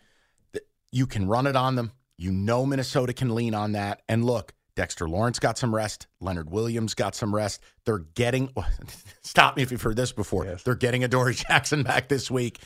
[0.90, 1.92] You can run it on them.
[2.16, 4.00] You know Minnesota can lean on that.
[4.08, 6.06] And look, Dexter Lawrence got some rest.
[6.20, 7.60] Leonard Williams got some rest.
[7.84, 8.48] They're getting.
[9.22, 10.46] Stop me if you've heard this before.
[10.64, 12.60] They're getting Adoree' Jackson back this week.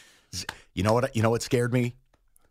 [0.73, 1.17] You know what?
[1.17, 1.97] You know what scared me?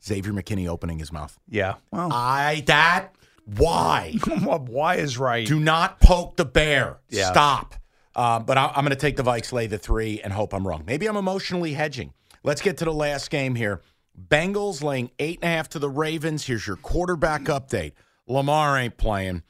[0.03, 1.37] Xavier McKinney opening his mouth.
[1.47, 1.75] Yeah.
[1.91, 4.13] Well, I that why?
[4.27, 5.45] why is right?
[5.47, 6.99] Do not poke the bear.
[7.09, 7.31] Yeah.
[7.31, 7.75] Stop.
[8.15, 10.67] Uh, but I, I'm going to take the Vikes, lay the three, and hope I'm
[10.67, 10.83] wrong.
[10.85, 12.13] Maybe I'm emotionally hedging.
[12.43, 13.81] Let's get to the last game here.
[14.27, 16.45] Bengals laying eight and a half to the Ravens.
[16.45, 17.93] Here's your quarterback update.
[18.27, 19.43] Lamar ain't playing.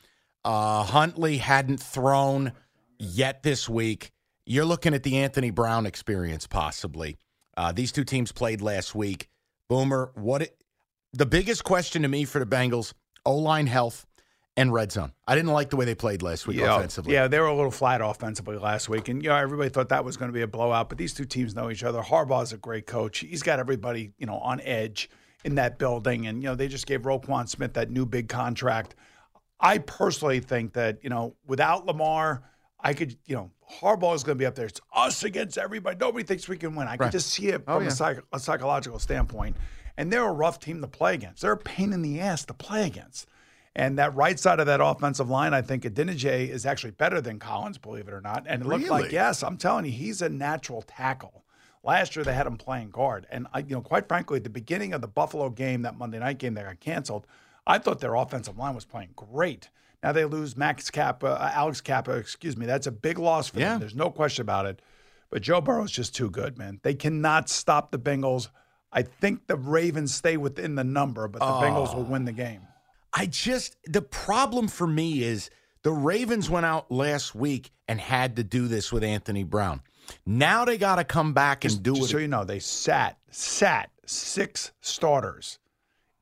[0.44, 2.54] Uh, Huntley hadn't thrown
[3.00, 4.12] yet this week.
[4.46, 7.18] You're looking at the Anthony Brown experience, possibly.
[7.58, 9.30] Uh, these two teams played last week.
[9.72, 10.42] Boomer, what?
[10.42, 10.62] It,
[11.14, 12.92] the biggest question to me for the Bengals:
[13.26, 14.06] O line health
[14.58, 15.14] and red zone.
[15.26, 17.14] I didn't like the way they played last week yeah, offensively.
[17.14, 20.04] Yeah, they were a little flat offensively last week, and you know everybody thought that
[20.04, 20.90] was going to be a blowout.
[20.90, 22.02] But these two teams know each other.
[22.02, 23.20] Harbaugh's a great coach.
[23.20, 25.10] He's got everybody you know on edge
[25.46, 28.96] in that building, and you know they just gave Roquan Smith that new big contract.
[29.58, 32.44] I personally think that you know without Lamar,
[32.78, 34.66] I could you know Harbaugh is going to be up there.
[34.66, 35.98] It's us against everybody.
[36.00, 36.88] Nobody thinks we can win.
[36.88, 37.00] I Right.
[37.00, 37.90] can just see it Oh, from yeah.
[37.90, 39.56] a, psych- a psychological standpoint.
[39.98, 41.42] And they're a rough team to play against.
[41.42, 43.28] They're a pain in the ass to play against.
[43.76, 47.40] And that right side of that offensive line, I think Adeniji is actually better than
[47.40, 48.46] Collins, believe it or not.
[48.48, 51.46] And it looked like, yes, I'm telling you, he's a natural tackle.
[51.84, 54.52] Last year they had him playing guard, and I, you know, quite frankly, at the
[54.52, 57.26] beginning of the Buffalo game, that Monday night game that got canceled,
[57.66, 59.70] I thought their offensive line was playing great.
[60.04, 62.66] Now they lose Max Cappa, uh, Alex Cappa, excuse me.
[62.66, 63.72] That's a big loss for Yeah.
[63.74, 63.80] them.
[63.82, 64.82] There's no question about it.
[65.30, 66.80] But Joe Burrow's just too good, man.
[66.84, 68.50] They cannot stop the Bengals.
[68.92, 72.62] I think the Ravens stay within the number, but the Bengals will win the game.
[73.14, 75.50] I just the problem for me is
[75.84, 79.82] the Ravens went out last week and had to do this with Anthony Brown.
[80.26, 82.12] Now they got to come back and do Just it.
[82.12, 85.60] so you know, they sat sat six starters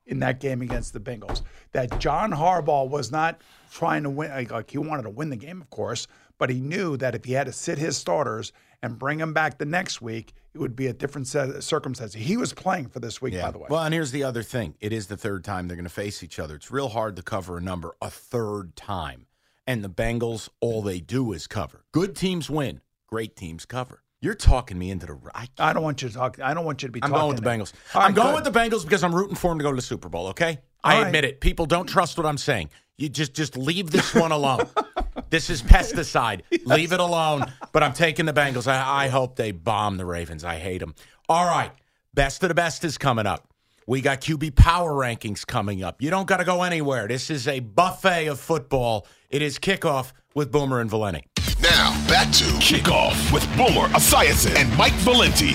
[0.06, 1.42] in that game against the Bengals.
[1.72, 4.30] That John Harbaugh was not trying to win.
[4.30, 6.06] Like, like he wanted to win the game, of course,
[6.38, 8.52] but he knew that if he had to sit his starters
[8.82, 12.20] and bring them back the next week, it would be a different set of circumstances.
[12.20, 13.66] He was playing for this week, by the way.
[13.70, 14.74] Well, and here's the other thing.
[14.80, 16.56] It is the third time they're going to face each other.
[16.56, 19.26] It's real hard to cover a number a third time.
[19.66, 21.84] And the Bengals, all they do is cover.
[21.92, 22.80] Good teams win.
[23.06, 24.02] Great teams cover.
[24.22, 25.18] You're talking me into the.
[25.34, 26.38] I, I don't want you to talk.
[26.40, 27.00] I don't want you to be.
[27.02, 27.72] I'm talking going with the Bengals.
[27.94, 28.44] Right, I'm going good.
[28.44, 30.28] with the Bengals because I'm rooting for them to go to the Super Bowl.
[30.28, 31.06] Okay, All I right.
[31.06, 31.40] admit it.
[31.40, 32.70] People don't trust what I'm saying.
[33.00, 34.68] You just just leave this one alone.
[35.30, 36.42] this is pesticide.
[36.66, 37.50] Leave it alone.
[37.72, 38.70] But I'm taking the Bengals.
[38.70, 40.44] I, I hope they bomb the Ravens.
[40.44, 40.94] I hate them.
[41.26, 41.70] All right,
[42.12, 43.48] best of the best is coming up.
[43.86, 46.02] We got QB power rankings coming up.
[46.02, 47.08] You don't got to go anywhere.
[47.08, 49.06] This is a buffet of football.
[49.30, 51.24] It is kickoff with Boomer and Valenti.
[51.62, 55.54] Now, back to Kickoff with Boomer Esiason and Mike Valenti.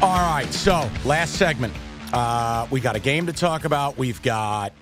[0.00, 1.74] All right, so last segment.
[2.12, 3.98] Uh, we got a game to talk about.
[3.98, 4.72] We've got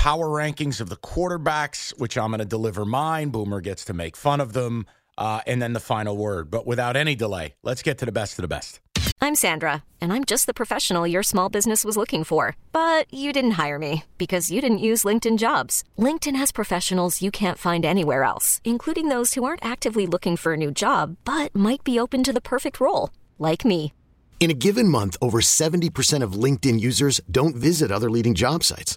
[0.00, 3.28] power rankings of the quarterbacks, which I'm going to deliver mine.
[3.28, 4.86] Boomer gets to make fun of them.
[5.18, 6.50] Uh, and then the final word.
[6.50, 8.80] But without any delay, let's get to the best of the best.
[9.20, 12.56] I'm Sandra, and I'm just the professional your small business was looking for.
[12.72, 15.84] But you didn't hire me because you didn't use LinkedIn jobs.
[15.98, 20.54] LinkedIn has professionals you can't find anywhere else, including those who aren't actively looking for
[20.54, 23.92] a new job but might be open to the perfect role, like me.
[24.40, 28.96] In a given month, over 70% of LinkedIn users don't visit other leading job sites.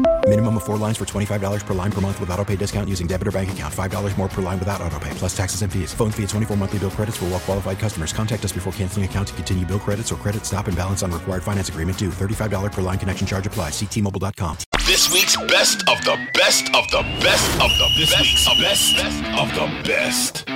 [0.31, 3.05] Minimum of four lines for $25 per line per month with auto pay discount using
[3.05, 3.73] debit or bank account.
[3.73, 5.93] $5 more per line without auto pay, plus taxes and fees.
[5.93, 8.13] Phone fee at 24 monthly bill credits for all well qualified customers.
[8.13, 11.11] Contact us before canceling account to continue bill credits or credit stop and balance on
[11.11, 12.11] required finance agreement due.
[12.11, 13.73] $35 per line connection charge applies.
[13.73, 14.57] Ctmobile.com.
[14.87, 18.95] This week's best of the best of the best of the this week's best
[19.37, 20.47] of the best.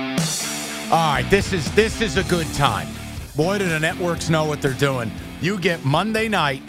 [0.90, 2.88] All right, this is this is a good time.
[3.36, 5.12] Boy, do the networks know what they're doing.
[5.42, 6.62] You get Monday night,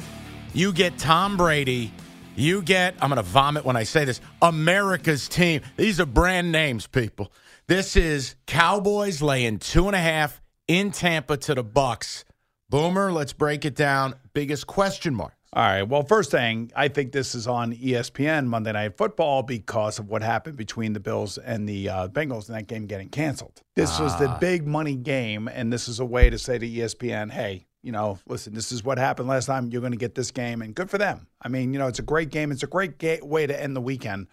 [0.53, 1.93] you get Tom Brady,
[2.37, 4.21] you get I'm going to vomit when I say this.
[4.41, 5.61] America's team.
[5.75, 7.31] These are brand names, people.
[7.67, 12.23] This is Cowboys laying two and a half in Tampa to the Bucs.
[12.69, 14.15] Boomer, let's break it down.
[14.33, 15.33] Biggest question mark.
[15.53, 15.83] All right.
[15.83, 20.21] Well, first thing, I think this is on ESPN Monday Night Football because of what
[20.21, 23.61] happened between the Bills and the uh, Bengals and that game getting canceled.
[23.75, 27.31] This was the big money game, and this is a way to say to ESPN,
[27.31, 29.69] hey, you know, listen, this is what happened last time.
[29.71, 31.27] You're going to get this game, and good for them.
[31.41, 32.51] I mean, you know, it's a great game.
[32.51, 34.27] It's a great ga- way to end the weekend.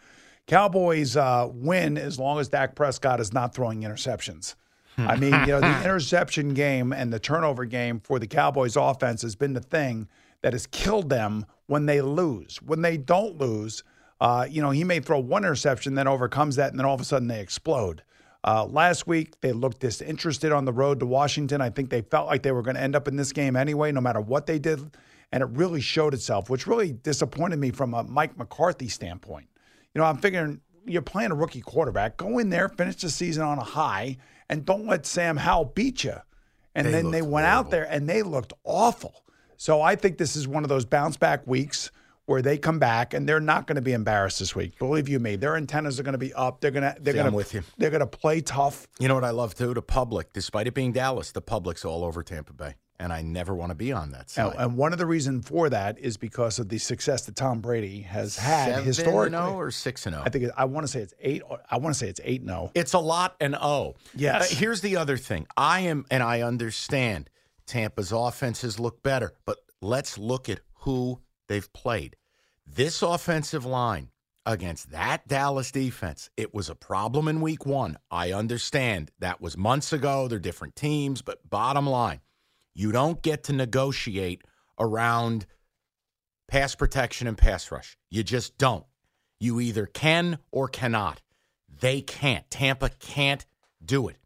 [0.47, 4.55] Cowboys uh, win as long as Dak Prescott is not throwing interceptions.
[4.97, 9.23] I mean, you know, the interception game and the turnover game for the Cowboys offense
[9.23, 10.07] has been the thing
[10.43, 12.61] that has killed them when they lose.
[12.63, 13.83] When they don't lose,
[14.21, 17.01] Uh, you know, he may throw one interception, then overcomes that, and then all of
[17.01, 18.03] a sudden they explode.
[18.47, 21.63] Uh, last week, they looked disinterested on the road to Washington.
[21.63, 23.91] I think they felt like they were going to end up in this game anyway,
[23.91, 24.81] no matter what they did.
[25.33, 29.49] And it really showed itself, which really disappointed me from a Mike McCarthy standpoint.
[29.95, 32.19] You know, I'm figuring you're playing a rookie quarterback.
[32.19, 34.19] Go in there, finish the season on a high,
[34.51, 36.17] and don't let Sam Howell beat you.
[36.75, 39.25] And They then they went out there and they looked awful.
[39.57, 41.91] So I think this is one of those bounce back weeks
[42.27, 44.79] where they come back and they're not going to be embarrassed this week.
[44.79, 46.61] Believe you me, their antennas are going to be up.
[46.61, 47.63] They're going to they're going to with you.
[47.79, 48.87] They're going to play tough.
[48.99, 49.75] You know what I love too?
[49.75, 53.55] The public, despite it being Dallas, the public's all over Tampa Bay, and I never
[53.55, 54.55] want to be on that And, side.
[54.59, 58.01] and one of the reasons for that is because of the success that Tom Brady
[58.03, 59.37] has had Seven historically.
[59.39, 60.19] and 0 or six and oh?
[60.19, 60.27] zero.
[60.27, 61.43] I think it, I want to say it's eight.
[61.71, 62.43] I want to say it's eight.
[62.43, 63.97] No, It's a lot and oh.
[64.17, 64.51] Yes.
[64.53, 65.47] Uh, here's the other thing.
[65.59, 67.29] I am, and I understand
[67.67, 72.17] Tampa's offenses look better, but let's look at who they've played.
[72.67, 74.11] This offensive line
[74.47, 77.99] against that Dallas defense, it was a problem in week one.
[78.11, 80.29] I understand that was months ago.
[80.29, 82.21] They're different teams, but bottom line,
[82.75, 84.43] you don't get to negotiate
[84.79, 85.47] around
[86.49, 87.97] pass protection and pass rush.
[88.11, 88.85] You just don't.
[89.41, 91.21] You either can or cannot.
[91.81, 92.49] They can't.
[92.51, 93.45] Tampa can't
[93.85, 94.17] do it.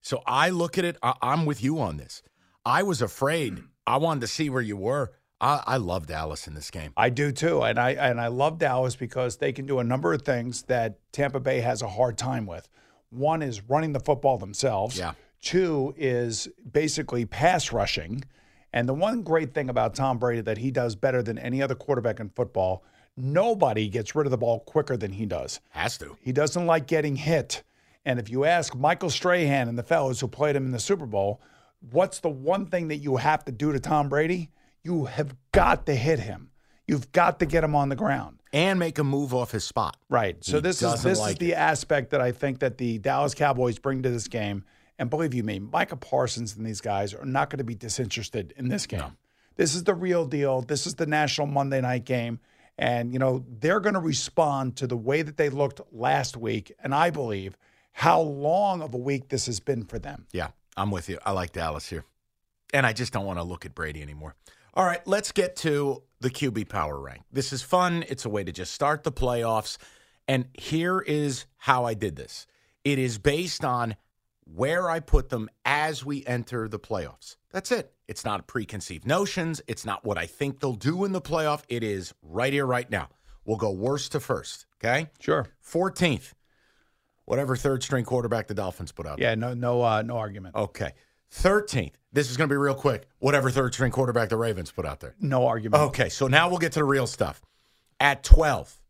[0.00, 0.96] So I look at it.
[1.02, 2.22] I, I'm with you on this.
[2.64, 3.62] I was afraid.
[3.86, 5.12] I wanted to see where you were.
[5.44, 6.92] I, I love Dallas in this game.
[6.96, 10.14] I do too, and I and I love Dallas because they can do a number
[10.14, 12.66] of things that Tampa Bay has a hard time with.
[13.10, 14.98] One is running the football themselves.
[14.98, 15.12] Yeah.
[15.42, 18.24] Two is basically pass rushing.
[18.72, 21.74] And the one great thing about Tom Brady that he does better than any other
[21.74, 22.82] quarterback in football,
[23.16, 25.60] nobody gets rid of the ball quicker than he does.
[25.68, 26.16] Has to.
[26.22, 27.62] He doesn't like getting hit.
[28.06, 31.06] And if you ask Michael Strahan and the fellows who played him in the Super
[31.06, 31.40] Bowl,
[31.90, 34.50] what's the one thing that you have to do to Tom Brady?
[34.84, 36.50] You have got to hit him.
[36.86, 38.40] You've got to get him on the ground.
[38.52, 39.96] And make a move off his spot.
[40.08, 40.36] Right.
[40.44, 41.56] So He this is this is the it.
[41.56, 44.64] aspect that I think that the Dallas Cowboys bring to this game.
[44.96, 48.54] And believe you me, Micah Parsons and these guys are not going to be disinterested
[48.56, 49.16] in this game.
[49.56, 50.60] This is the real deal.
[50.60, 52.38] This is the national Monday night game.
[52.78, 56.72] And, you know, they're going to respond to the way that they looked last week.
[56.78, 57.56] And I believe
[57.92, 60.26] how long of a week this has been for them.
[60.32, 61.18] Yeah, I'm with you.
[61.24, 62.04] I like Dallas here.
[62.72, 64.34] And I just don't want to look at Brady anymore.
[64.76, 67.22] All right, let's get to the QB power rank.
[67.30, 68.04] This is fun.
[68.08, 69.78] It's a way to just start the playoffs.
[70.26, 72.46] And here is how I did this
[72.82, 73.94] it is based on
[74.52, 77.36] where I put them as we enter the playoffs.
[77.52, 77.92] That's it.
[78.08, 79.62] It's not preconceived notions.
[79.68, 81.62] It's not what I think they'll do in the playoff.
[81.68, 83.10] It is right here, right now.
[83.44, 84.66] We'll go worst to first.
[84.78, 85.08] Okay.
[85.20, 85.46] Sure.
[85.64, 86.32] 14th,
[87.26, 89.18] whatever third string quarterback the Dolphins put out.
[89.18, 89.30] there.
[89.30, 90.56] Yeah, no, no, uh, no argument.
[90.56, 90.92] Okay.
[91.32, 91.92] 13th.
[92.12, 93.08] This is going to be real quick.
[93.18, 95.16] Whatever third string quarterback the Ravens put out there.
[95.20, 95.82] No argument.
[95.82, 96.08] Okay.
[96.08, 97.42] So now we'll get to the real stuff.
[97.98, 98.80] At 12,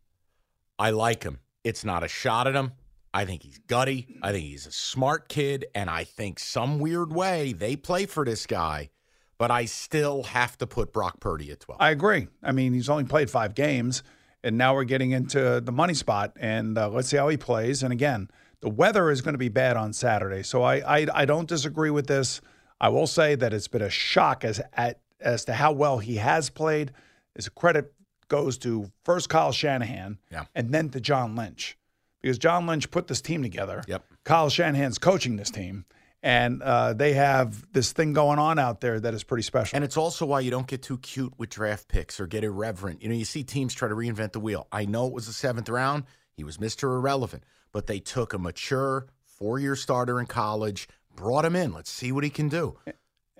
[0.78, 1.40] I like him.
[1.62, 2.72] It's not a shot at him.
[3.14, 4.18] I think he's gutty.
[4.22, 5.66] I think he's a smart kid.
[5.74, 8.90] And I think some weird way they play for this guy.
[9.38, 11.80] But I still have to put Brock Purdy at 12.
[11.80, 12.28] I agree.
[12.42, 14.04] I mean, he's only played five games,
[14.44, 16.36] and now we're getting into the money spot.
[16.38, 17.82] And uh, let's see how he plays.
[17.82, 18.28] And again,
[18.64, 21.90] the weather is going to be bad on Saturday, so I, I I don't disagree
[21.90, 22.40] with this.
[22.80, 26.16] I will say that it's been a shock as at as to how well he
[26.16, 26.92] has played.
[27.34, 27.92] His credit
[28.28, 30.46] goes to first Kyle Shanahan, Yeah.
[30.54, 31.76] and then to John Lynch,
[32.22, 33.82] because John Lynch put this team together.
[33.86, 34.02] Yep.
[34.24, 35.84] Kyle Shanahan's coaching this team.
[36.22, 39.76] And uh, they have this thing going on out there that is pretty special.
[39.76, 43.02] And it's also why you don't get too cute with draft picks or get irreverent.
[43.02, 44.66] You know, you see teams try to reinvent the wheel.
[44.72, 46.04] I know it was the seventh round.
[46.34, 46.84] He was Mr.
[46.84, 47.44] Irrelevant,
[47.74, 51.74] but they took a mature four year starter in college, brought him in.
[51.74, 52.78] Let's see what he can do.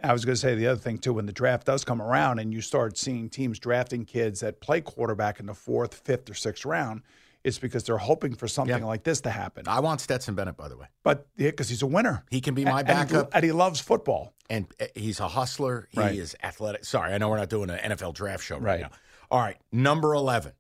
[0.03, 1.14] I was going to say the other thing too.
[1.14, 4.82] When the draft does come around, and you start seeing teams drafting kids that play
[4.82, 7.03] quarterback in the fourth, fifth, or sixth round,
[7.45, 8.85] it's because they're hoping for something Yeah.
[8.85, 9.66] like this to happen.
[9.68, 10.89] I want Stetson Bennett, by the way.
[11.05, 13.30] But yeah, because he's a winner, He can be my And- backup.
[13.35, 14.35] and he loves football.
[14.51, 15.89] and uh, he's a hustler.
[15.91, 16.14] He Right.
[16.16, 16.85] is athletic.
[16.85, 18.80] Sorry, I know we're not doing an NFL draft show right, Right.
[18.82, 18.91] now.
[19.30, 20.53] All right, number 11.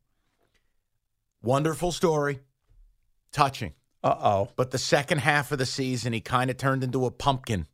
[1.42, 2.40] Wonderful story,
[3.34, 3.74] touching.
[4.02, 4.48] Uh oh.
[4.56, 7.66] But the second half of the season, he kind of turned into a pumpkin.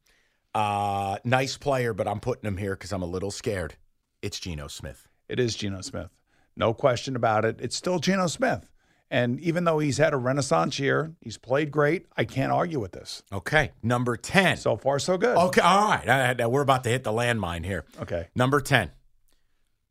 [0.52, 3.76] Uh, nice player, but I'm putting him here because I'm a little scared.
[4.22, 5.06] It's Geno Smith.
[5.28, 6.10] It is Geno Smith.
[6.56, 7.60] No question about it.
[7.60, 8.68] It's still Geno Smith.
[9.12, 12.06] And even though he's had a renaissance year, he's played great.
[12.16, 13.24] I can't argue with this.
[13.32, 14.56] Okay, number 10.
[14.56, 15.36] So far, so good.
[15.36, 16.50] Okay, all right.
[16.50, 17.84] We're about to hit the landmine here.
[18.00, 18.28] Okay.
[18.36, 18.92] Number 10.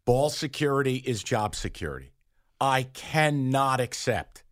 [0.06, 2.14] Ball security is job security.
[2.62, 4.44] I cannot accept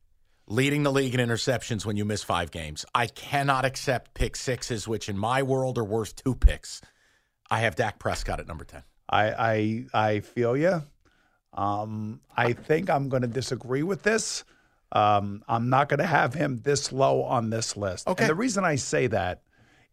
[0.47, 2.85] leading the league in interceptions when you miss five games.
[2.95, 6.81] I cannot accept pick sixes, which in my world are worth two picks.
[7.49, 8.83] I have Dak Prescott at number 10.
[9.09, 10.83] I I I feel you.
[11.53, 14.43] Um, I think I'm going to disagree with this.
[14.91, 18.07] Um, I'm not going to have him this low on this list.
[18.07, 18.23] Okay.
[18.23, 19.41] And the reason I say that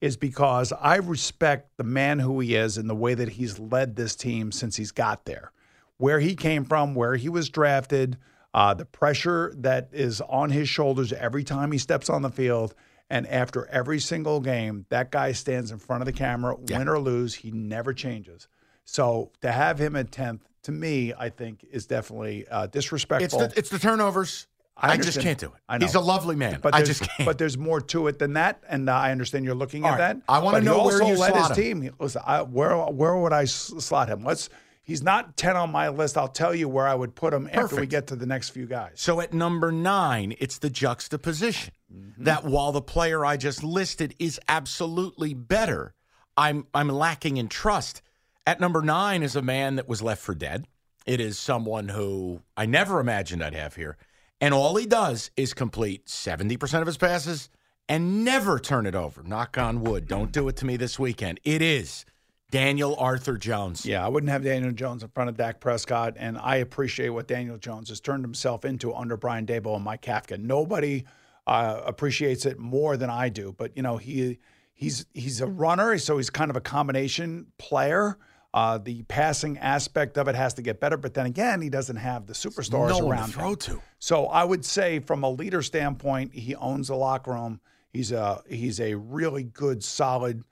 [0.00, 3.96] is because I respect the man who he is and the way that he's led
[3.96, 5.52] this team since he's got there,
[5.96, 8.18] where he came from, where he was drafted,
[8.55, 12.74] uh, the pressure that is on his shoulders every time he steps on the field.
[13.11, 16.98] And after every single game, that guy stands in front of the camera, win or
[16.98, 18.48] lose, he never changes.
[18.84, 23.42] So to have him at 10th, to me, I think is definitely uh, disrespectful.
[23.42, 24.46] It's the, it's the turnovers.
[24.76, 25.52] I, just can't do it.
[25.68, 25.86] I know.
[25.86, 26.59] He's a lovely man.
[26.61, 27.26] But I just can't.
[27.26, 30.00] But there's more to it than that, and uh, I understand you're looking All at
[30.00, 30.14] right.
[30.16, 30.22] that.
[30.28, 31.80] I But he know where you led slot his him.
[31.82, 31.94] team.
[32.00, 34.24] Listen, I, where where would I slot him?
[34.24, 34.48] Let's.
[34.85, 36.16] He's not ten on my list.
[36.18, 38.66] I'll tell you where I would put him after we get to the next few
[38.66, 38.93] guys.
[38.97, 42.24] So at number nine, it's the juxtaposition Mm-hmm.
[42.24, 45.95] that while the player I just listed is absolutely better,
[46.37, 48.03] I'm I'm lacking in trust.
[48.47, 50.66] At number nine is a man that was left for dead.
[51.07, 53.97] It is someone who I never imagined I'd have here.
[54.41, 57.49] And all he does is complete 70% of his passes
[57.89, 59.22] and never turn it over.
[59.22, 60.09] Knock on wood.
[60.09, 61.39] Don't do it to me this weekend.
[61.45, 62.05] It is
[62.51, 63.84] Daniel Arthur Jones.
[63.84, 67.26] Yeah, I wouldn't have Daniel Jones in front of Dak Prescott, and I appreciate what
[67.26, 70.38] Daniel Jones has turned himself into under Brian Daboll and Mike Kafka.
[70.38, 71.05] Nobody
[71.47, 74.38] uh, appreciates it more than I do, but you know he
[74.72, 78.18] he's he's a runner, so he's kind of a combination player.
[78.53, 81.97] Uh, the passing aspect of it has to get better, but then again, he doesn't
[81.97, 83.57] have the superstars No one to throw him.
[83.57, 83.82] to.
[83.99, 87.61] So I would say, from a leader standpoint, he owns the locker room.
[87.92, 90.45] He's a he's a really good, solid,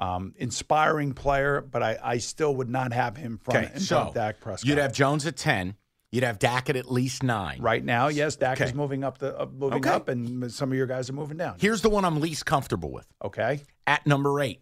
[0.00, 1.60] um, inspiring player.
[1.60, 4.40] But I, I still would not have him front Okay, in front so of Dak
[4.40, 4.68] Prescott.
[4.68, 5.76] you'd have Jones at 10.
[6.12, 7.60] You'd have Dak at at least nine.
[7.62, 9.90] right now, yes, Dak is moving up the uh, moving Okay.
[9.90, 11.54] up, and some of your guys are moving down.
[11.60, 13.06] Here's the one I'm least comfortable with.
[13.24, 14.60] Okay, At number eight,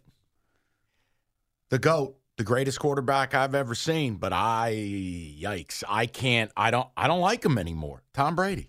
[1.71, 6.89] the GOAT, the greatest quarterback I've ever seen, but I, yikes, I can't, I don't,
[6.97, 8.03] I don't like him anymore.
[8.13, 8.67] Tom Brady.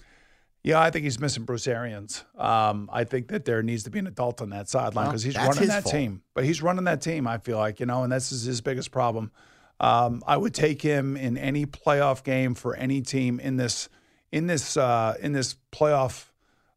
[0.64, 2.24] Yeah, I think he's missing Bruce Arians.
[2.38, 5.24] Um, I think that there needs to be an adult on that sideline Well, because
[5.24, 5.96] he's running that fault.
[5.96, 6.22] team.
[6.34, 7.28] But he's running that team.
[7.28, 9.32] I feel like you know, and this is his biggest problem.
[9.80, 13.88] Um, I would take him in any playoff game for any team in this
[14.32, 16.26] in this uh, in this playoff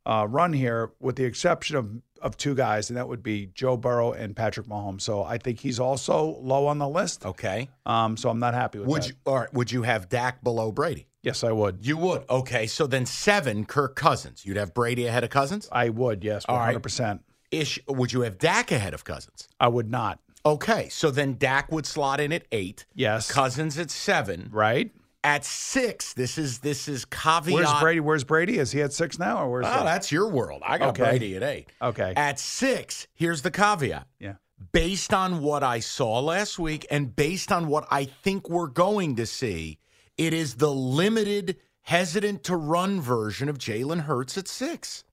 [0.06, 3.76] uh, run here, with the exception of of two guys, and that would be Joe
[3.76, 5.00] Burrow and Patrick Mahomes.
[5.00, 7.26] So I think he's also low on the list.
[7.26, 7.68] Okay.
[7.84, 9.08] Um, so I'm not happy with Would that.
[9.08, 11.08] you, all right, would you have Dak below Brady?
[11.22, 11.86] Yes, I would.
[11.86, 12.24] You would.
[12.28, 12.66] Okay.
[12.66, 14.44] So then seven, Kirk Cousins.
[14.44, 15.68] You'd have Brady ahead of Cousins?
[15.70, 16.24] I would.
[16.24, 16.74] Yes, All 100.
[16.74, 16.82] right.
[16.82, 17.78] percent Ish.
[17.88, 19.48] Would you have Dak ahead of Cousins?
[19.60, 20.18] I would not.
[20.44, 20.88] Okay.
[20.88, 22.86] So then Dak would slot in at eight.
[22.94, 23.30] Yes.
[23.30, 24.48] Cousins at seven.
[24.52, 24.90] Right.
[25.24, 27.54] At six, this is this is caveat.
[27.54, 28.00] Where's Brady?
[28.00, 28.58] Where's Brady?
[28.58, 29.66] Is he at six now, or where's?
[29.68, 29.84] Oh, he?
[29.84, 30.62] that's your world.
[30.66, 31.04] I got Okay.
[31.10, 31.68] Brady at eight.
[31.80, 32.12] Okay.
[32.16, 34.08] At six, here's the caveat.
[34.18, 34.34] Yeah.
[34.72, 39.14] Based on what I saw last week and based on what I think we're going
[39.16, 39.78] to see,
[40.16, 45.04] it is the limited, hesitant to run version of Jalen Hurts at six.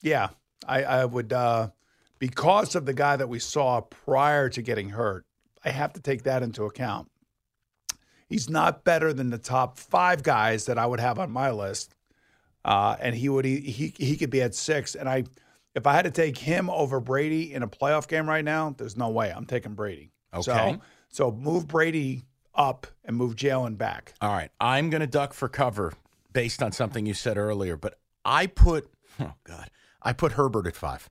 [0.00, 0.30] Yeah,
[0.66, 1.68] I, I would uh,
[2.18, 5.24] because of the guy that we saw prior to getting hurt.
[5.64, 7.08] I have to take that into account.
[8.28, 11.94] He's not better than the top five guys that I would have on my list,
[12.64, 14.94] uh, and he would he, he he could be at six.
[14.94, 15.24] And I,
[15.74, 18.96] if I had to take him over Brady in a playoff game right now, there's
[18.96, 20.10] no way I'm taking Brady.
[20.32, 20.42] Okay.
[20.42, 22.22] So so move Brady
[22.54, 24.14] up and move Jalen back.
[24.20, 24.50] All right.
[24.60, 25.92] I'm going to duck for cover
[26.32, 28.88] based on something you said earlier, but I put,
[29.20, 29.70] oh, God,
[30.02, 31.08] I put Herbert at five.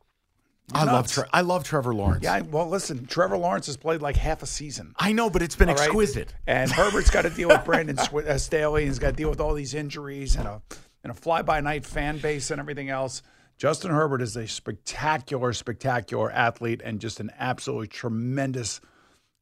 [0.74, 1.12] I love.
[1.12, 2.24] Tre- I love Trevor Lawrence.
[2.24, 4.94] Yeah, well, listen, Trevor Lawrence has played like half a season.
[4.98, 5.84] I know, but it's been All right?
[5.86, 6.34] exquisite.
[6.48, 8.86] And Herbert's got to deal with Brandon Sw- uh, Staley.
[8.86, 10.62] He's got to deal with all these injuries and a
[11.04, 13.22] and a fly by night fan base and everything else.
[13.58, 18.80] Justin Herbert is a spectacular, spectacular athlete and just an absolutely tremendous,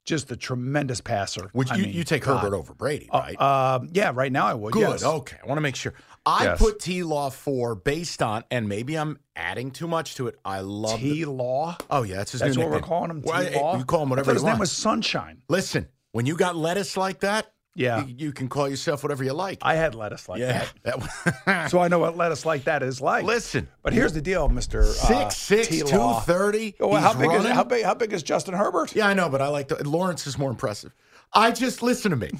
[0.09, 1.49] just a tremendous passer.
[1.53, 2.39] Would I you, mean, you take God.
[2.41, 3.39] Herbert over Brady, right?
[3.39, 4.73] Um, yeah, right now I would.
[4.73, 4.81] Good.
[4.81, 5.03] yes.
[5.03, 5.37] Okay.
[5.41, 5.93] I want to make sure.
[6.25, 6.59] I Yes.
[6.59, 10.37] put T Law four based on, and maybe I'm adding too much to it.
[10.43, 11.77] I love T Law.
[11.89, 13.21] Oh yeah, that's his That's new what we're calling him.
[13.21, 13.77] T Well, Law.
[13.77, 15.41] You call him whatever his name was Sunshine.
[15.47, 18.05] Listen, when you got lettuce like that, Yeah.
[18.05, 19.59] you, you can call yourself whatever you like.
[19.61, 20.65] I had lettuce like yeah.
[20.83, 21.69] that.
[21.71, 23.23] So I know what lettuce like that is like.
[23.23, 26.19] Listen, But here's the deal, Mister uh, six six two T-Law.
[26.21, 26.75] thirty.
[26.79, 28.95] Oh, well, how big is how big how big is Justin Herbert?
[28.95, 30.91] Yeah, I know, but I like the Lawrence is more impressive.
[31.31, 32.31] I just listen to me,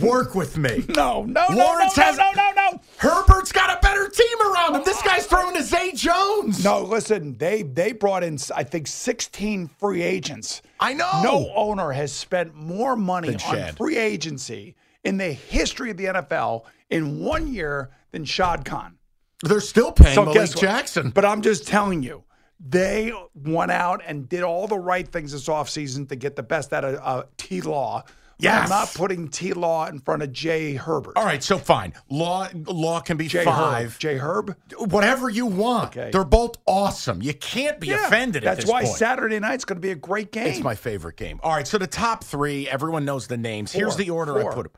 [0.00, 0.84] work with me.
[1.00, 2.80] No, no, no, Lawrence no, has no, no, no, no.
[2.96, 4.82] Herbert's got a better team around him.
[4.84, 6.64] This guy's throwing to Zay Jones.
[6.64, 10.62] No, listen, they they brought in I think 16 free agents.
[10.80, 11.20] I know.
[11.22, 14.74] No owner has spent more money on free agency
[15.04, 18.96] in the history of the NFL in one year than Shad Khan.
[19.42, 20.54] They're still paying Malik guess?
[20.54, 21.10] Jackson.
[21.10, 22.24] But I'm just telling you,
[22.58, 26.72] they went out and did all the right things this offseason to get the best
[26.72, 28.04] out of uh, T Law.
[28.38, 28.64] Yes.
[28.64, 31.14] I'm not putting T Law in front of Jay Herbert.
[31.16, 31.92] All right, so fine.
[32.10, 33.92] Law Law can be Jay five.
[33.92, 33.98] Herb.
[33.98, 34.56] Jay Herb.
[34.78, 35.96] Whatever you want.
[35.96, 36.10] Okay.
[36.10, 37.22] They're both awesome.
[37.22, 38.96] You can't be Yeah, offended at That's why point.
[38.96, 40.46] Saturday night's going to be a great game.
[40.48, 41.38] It's my favorite game.
[41.42, 43.72] All right, so the top three, everyone knows the names.
[43.72, 44.52] Here's the order Four.
[44.52, 44.72] I put them.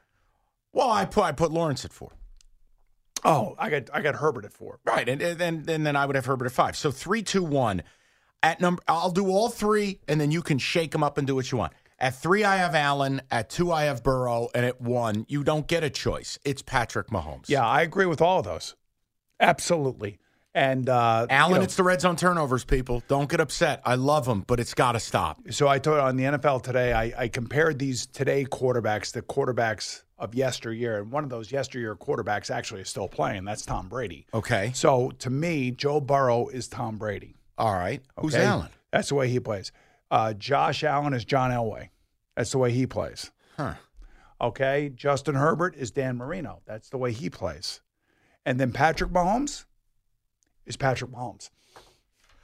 [0.72, 2.12] Well, I put I put Lawrence at four.
[3.24, 4.78] oh, I got I got Herbert at four.
[4.84, 6.76] Right, and and then and then I would have Herbert at five.
[6.76, 7.82] So three, two, one.
[8.44, 11.36] At number, I'll do all three, and then you can shake them up and do
[11.36, 11.72] what you want.
[12.00, 13.22] At three, I have Allen.
[13.30, 16.40] At two, I have Burrow, and at one, you don't get a choice.
[16.44, 17.48] It's Patrick Mahomes.
[17.48, 18.74] Yeah, I agree with all of those.
[19.38, 20.18] Absolutely.
[20.54, 23.02] And uh, Allen, you know, it's the red zone turnovers, people.
[23.08, 23.80] Don't get upset.
[23.84, 25.40] I love them, but it's got to stop.
[25.50, 30.02] So I told on the NFL today, I, I compared these today quarterbacks the quarterbacks
[30.22, 33.44] of yesteryear, and one of those yesteryear quarterbacks actually is still playing.
[33.44, 34.26] That's Tom Brady.
[34.32, 34.70] Okay.
[34.74, 37.34] So to me, Joe Burrow is Tom Brady.
[37.58, 38.00] All right.
[38.20, 38.44] Who's okay?
[38.44, 38.68] Allen?
[38.92, 39.72] That's the way he plays.
[40.10, 41.88] Uh, Josh Allen is John Elway.
[42.36, 43.30] That's the way he plays.
[43.56, 43.74] Huh.
[44.40, 44.90] Okay.
[44.94, 46.62] Justin Herbert is Dan Marino.
[46.66, 47.80] That's the way he plays.
[48.46, 49.64] And then Patrick Mahomes
[50.66, 51.50] is Patrick Mahomes.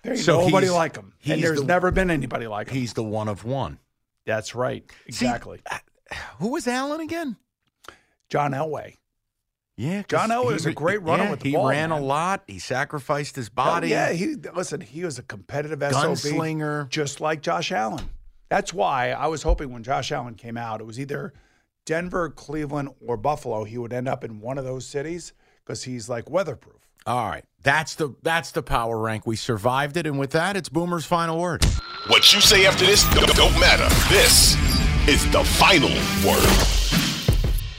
[0.03, 1.14] There ain't So nobody like him.
[1.26, 2.74] And there's the- never been anybody like him.
[2.76, 3.79] He's the one of one.
[4.26, 4.85] That's right.
[5.11, 5.61] See, Exactly.
[6.39, 7.37] Who was Allen again?
[8.29, 8.95] John Elway.
[9.76, 11.93] Yeah, 'cause John Elway he was a great runner yeah, with the he ball, ran
[11.93, 12.43] a lot.
[12.49, 13.89] He sacrificed his body.
[13.91, 14.81] yeah, he listen.
[14.81, 16.83] He was a competitive Gunslinger.
[16.83, 18.11] SOB, just like Josh Allen.
[18.49, 21.33] That's why I was hoping when Josh Allen came out, it was either
[21.87, 23.64] Denver, Cleveland, or Buffalo.
[23.64, 25.33] He would end up in one of those cities
[25.64, 26.74] because he's like weatherproof.
[27.07, 29.26] All right, that's the that's the power rank.
[29.29, 31.64] We survived it, and with that, it's Boomer's final word.
[32.09, 33.89] What you say after this don't, don't matter.
[34.12, 34.57] This
[35.09, 35.89] is the final
[36.29, 36.78] word.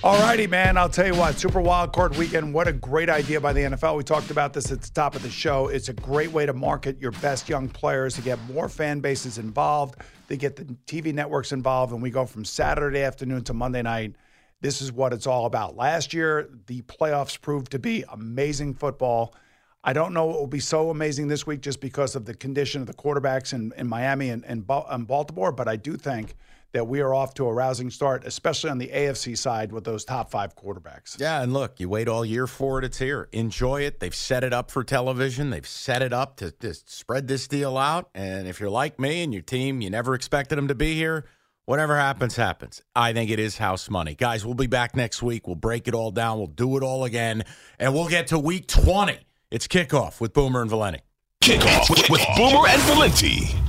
[0.02, 0.78] All righty, man.
[0.78, 3.98] I'll tell you what, Super Wild Card Weekend, what a great idea by the NFL.
[3.98, 5.68] We talked about this at the top of the show.
[5.68, 9.38] It's a great way to market your best young players, to get more fan bases
[9.38, 9.96] involved,
[10.30, 14.16] to get the TV networks involved, and we go from Saturday afternoon to Monday night.
[14.62, 15.76] This is what it's all about.
[15.76, 19.36] Last year, the playoffs proved to be amazing football.
[19.84, 22.80] I don't know it will be so amazing this week just because of the condition
[22.80, 26.38] of the quarterbacks in, in Miami and, and, and Baltimore, but I do think
[26.72, 30.06] that we are off to a rousing start, especially on the AFC side with those
[30.06, 31.20] top five quarterbacks.
[31.20, 32.86] Yeah, and look, you wait all year for it.
[32.86, 33.28] It's here.
[33.32, 34.00] Enjoy it.
[34.00, 35.50] They've set it up for television.
[35.50, 38.10] They've set it up to, to spread this deal out.
[38.14, 41.26] And if you're like me and your team, you never expected them to be here.
[41.66, 42.82] Whatever happens, happens.
[42.96, 44.16] I think it is house money.
[44.16, 45.46] Guys, we'll be back next week.
[45.46, 46.40] We'll break it all down.
[46.40, 47.44] We'll do it all again.
[47.78, 49.20] And we'll get to week 20.
[49.52, 51.02] It's kickoff with Boomer and Valenti.
[51.44, 53.69] Kickoff with, with Boomer and Valenti.